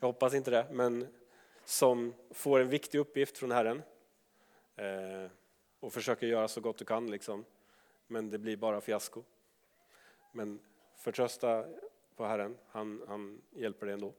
jag 0.00 0.08
hoppas 0.08 0.34
inte 0.34 0.50
det, 0.50 0.66
men 0.70 1.06
som 1.64 2.14
får 2.30 2.60
en 2.60 2.68
viktig 2.68 2.98
uppgift 2.98 3.38
från 3.38 3.50
Herren 3.50 3.82
eh, 4.76 5.30
och 5.80 5.92
försöker 5.92 6.26
göra 6.26 6.48
så 6.48 6.60
gott 6.60 6.78
du 6.78 6.84
kan, 6.84 7.10
liksom. 7.10 7.44
men 8.06 8.30
det 8.30 8.38
blir 8.38 8.56
bara 8.56 8.80
fiasko. 8.80 9.22
Men 10.32 10.58
förtrösta 10.96 11.64
på 12.16 12.26
Herren, 12.26 12.56
han, 12.68 13.02
han 13.08 13.40
hjälper 13.50 13.86
dig 13.86 13.92
ändå. 13.92 14.12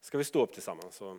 Ska 0.00 0.18
vi 0.18 0.24
stå 0.24 0.42
upp 0.42 0.52
tillsammans? 0.52 1.00
Och, 1.00 1.16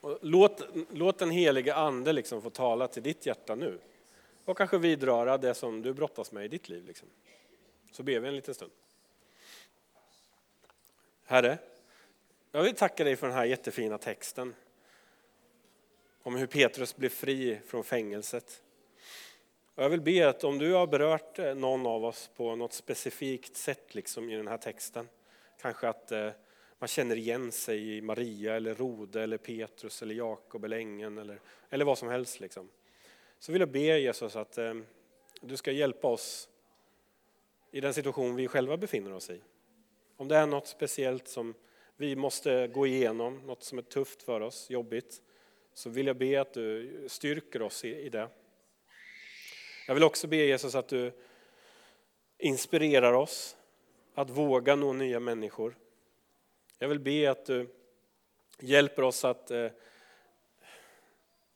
och 0.00 0.18
låt, 0.22 0.62
låt 0.90 1.18
den 1.18 1.30
helige 1.30 1.74
Ande 1.74 2.12
liksom 2.12 2.42
få 2.42 2.50
tala 2.50 2.88
till 2.88 3.02
ditt 3.02 3.26
hjärta 3.26 3.54
nu 3.54 3.78
och 4.44 4.56
kanske 4.56 4.78
vidröra 4.78 5.38
det 5.38 5.54
som 5.54 5.82
du 5.82 5.94
brottas 5.94 6.32
med 6.32 6.44
i 6.44 6.48
ditt 6.48 6.68
liv. 6.68 6.86
Liksom. 6.86 7.08
Så 7.90 8.02
ber 8.02 8.20
vi 8.20 8.28
en 8.28 8.36
liten 8.36 8.54
stund. 8.54 8.72
Herre, 11.24 11.58
jag 12.52 12.62
vill 12.62 12.74
tacka 12.74 13.04
dig 13.04 13.16
för 13.16 13.26
den 13.26 13.36
här 13.36 13.44
jättefina 13.44 13.98
texten 13.98 14.54
om 16.22 16.36
hur 16.36 16.46
Petrus 16.46 16.96
blev 16.96 17.08
fri 17.08 17.60
från 17.66 17.84
fängelset. 17.84 18.62
Och 19.74 19.84
jag 19.84 19.90
vill 19.90 20.00
be 20.00 20.28
att 20.28 20.44
om 20.44 20.58
du 20.58 20.72
har 20.72 20.86
berört 20.86 21.38
eh, 21.38 21.54
någon 21.54 21.86
av 21.86 22.04
oss 22.04 22.30
på 22.36 22.56
något 22.56 22.72
specifikt 22.72 23.56
sätt 23.56 23.94
liksom 23.94 24.30
i 24.30 24.36
den 24.36 24.48
här 24.48 24.58
texten, 24.58 25.08
kanske 25.60 25.88
att 25.88 26.12
eh, 26.12 26.30
man 26.78 26.88
känner 26.88 27.16
igen 27.16 27.52
sig 27.52 27.96
i 27.96 28.02
Maria, 28.02 28.56
eller 28.56 28.74
Rode, 28.74 29.22
eller 29.22 29.38
Petrus, 29.38 30.02
eller 30.02 30.14
Jakob, 30.14 30.64
eller 30.64 30.76
ängeln 30.76 31.18
eller, 31.18 31.40
eller 31.70 31.84
vad 31.84 31.98
som 31.98 32.08
helst. 32.08 32.40
Liksom. 32.40 32.68
Så 33.38 33.52
vill 33.52 33.60
jag 33.60 33.70
be 33.70 33.98
Jesus 33.98 34.36
att 34.36 34.58
eh, 34.58 34.74
du 35.40 35.56
ska 35.56 35.72
hjälpa 35.72 36.08
oss 36.08 36.48
i 37.70 37.80
den 37.80 37.94
situation 37.94 38.36
vi 38.36 38.48
själva 38.48 38.76
befinner 38.76 39.12
oss 39.12 39.30
i. 39.30 39.40
Om 40.16 40.28
det 40.28 40.36
är 40.36 40.46
något 40.46 40.66
speciellt 40.66 41.28
som 41.28 41.54
vi 41.96 42.16
måste 42.16 42.68
gå 42.68 42.86
igenom, 42.86 43.38
något 43.46 43.62
som 43.62 43.78
är 43.78 43.82
tufft 43.82 44.22
för 44.22 44.40
oss, 44.40 44.70
jobbigt, 44.70 45.22
så 45.74 45.90
vill 45.90 46.06
jag 46.06 46.16
be 46.16 46.40
att 46.40 46.52
du 46.52 47.04
styrker 47.08 47.62
oss 47.62 47.84
i 47.84 48.08
det. 48.08 48.28
Jag 49.86 49.94
vill 49.94 50.04
också 50.04 50.26
be 50.26 50.36
Jesus 50.36 50.74
att 50.74 50.88
du 50.88 51.12
inspirerar 52.38 53.12
oss 53.12 53.56
att 54.14 54.30
våga 54.30 54.76
nå 54.76 54.92
nya 54.92 55.20
människor. 55.20 55.76
Jag 56.78 56.88
vill 56.88 57.00
be 57.00 57.30
att 57.30 57.46
du 57.46 57.68
hjälper 58.60 59.02
oss 59.02 59.24
att 59.24 59.50
eh, 59.50 59.70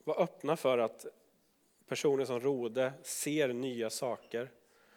vara 0.04 0.22
öppna 0.22 0.56
för 0.56 0.78
att 0.78 1.06
personer 1.88 2.24
som 2.24 2.40
Rode 2.40 2.92
ser 3.02 3.48
nya 3.48 3.90
saker. 3.90 4.50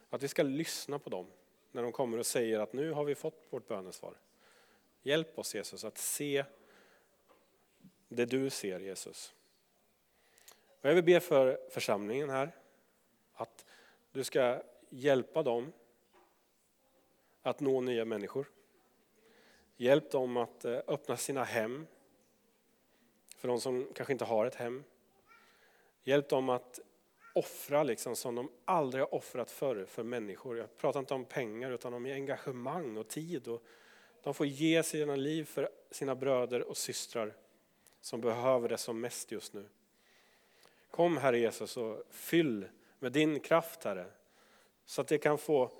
Att 0.09 0.23
vi 0.23 0.27
ska 0.27 0.43
lyssna 0.43 0.99
på 0.99 1.09
dem 1.09 1.27
när 1.71 1.83
de 1.83 1.91
kommer 1.91 2.17
och 2.17 2.25
säger 2.25 2.59
att 2.59 2.73
nu 2.73 2.91
har 2.91 3.03
vi 3.03 3.15
fått 3.15 3.47
vårt 3.49 3.67
bönesvar. 3.67 4.13
Hjälp 5.03 5.39
oss 5.39 5.55
Jesus 5.55 5.83
att 5.83 5.97
se 5.97 6.45
det 8.07 8.25
du 8.25 8.49
ser 8.49 8.79
Jesus. 8.79 9.33
Och 10.81 10.89
jag 10.89 10.95
vill 10.95 11.03
be 11.03 11.19
för 11.19 11.59
församlingen 11.69 12.29
här 12.29 12.51
att 13.33 13.65
du 14.11 14.23
ska 14.23 14.63
hjälpa 14.89 15.43
dem 15.43 15.73
att 17.41 17.59
nå 17.59 17.81
nya 17.81 18.05
människor. 18.05 18.45
Hjälp 19.75 20.11
dem 20.11 20.37
att 20.37 20.65
eh, 20.65 20.79
öppna 20.87 21.17
sina 21.17 21.43
hem 21.43 21.87
för 23.37 23.47
de 23.47 23.61
som 23.61 23.87
kanske 23.95 24.13
inte 24.13 24.25
har 24.25 24.45
ett 24.45 24.55
hem. 24.55 24.83
Hjälp 26.03 26.29
dem 26.29 26.49
att 26.49 26.79
offra 27.35 27.83
liksom 27.83 28.15
som 28.15 28.35
de 28.35 28.51
aldrig 28.65 29.03
har 29.03 29.13
offrat 29.13 29.51
förr 29.51 29.85
för 29.85 30.03
människor. 30.03 30.57
Jag 30.57 30.77
pratar 30.77 30.99
inte 30.99 31.13
om 31.13 31.25
pengar 31.25 31.71
utan 31.71 31.93
om 31.93 32.05
engagemang 32.05 32.97
och 32.97 33.07
tid. 33.07 33.47
Och 33.47 33.63
de 34.23 34.33
får 34.33 34.45
ge 34.45 34.83
sina 34.83 35.15
liv 35.15 35.45
för 35.45 35.69
sina 35.91 36.15
bröder 36.15 36.61
och 36.61 36.77
systrar 36.77 37.33
som 38.01 38.21
behöver 38.21 38.69
det 38.69 38.77
som 38.77 39.01
mest 39.01 39.31
just 39.31 39.53
nu. 39.53 39.65
Kom 40.91 41.17
Herre 41.17 41.39
Jesus 41.39 41.77
och 41.77 42.03
fyll 42.09 42.65
med 42.99 43.11
din 43.11 43.39
kraft 43.39 43.83
Herre. 43.83 44.05
Så 44.85 45.01
att 45.01 45.07
det 45.07 45.17
kan 45.17 45.37
få 45.37 45.71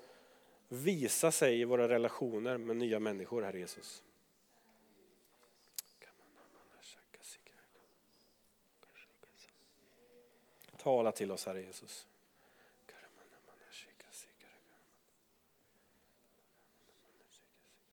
visa 0.68 1.32
sig 1.32 1.60
i 1.60 1.64
våra 1.64 1.88
relationer 1.88 2.56
med 2.56 2.76
nya 2.76 2.98
människor 2.98 3.42
Herre 3.42 3.58
Jesus. 3.58 4.02
Tala 10.76 11.12
till 11.12 11.32
oss 11.32 11.46
Herre 11.46 11.62
Jesus. 11.62 12.06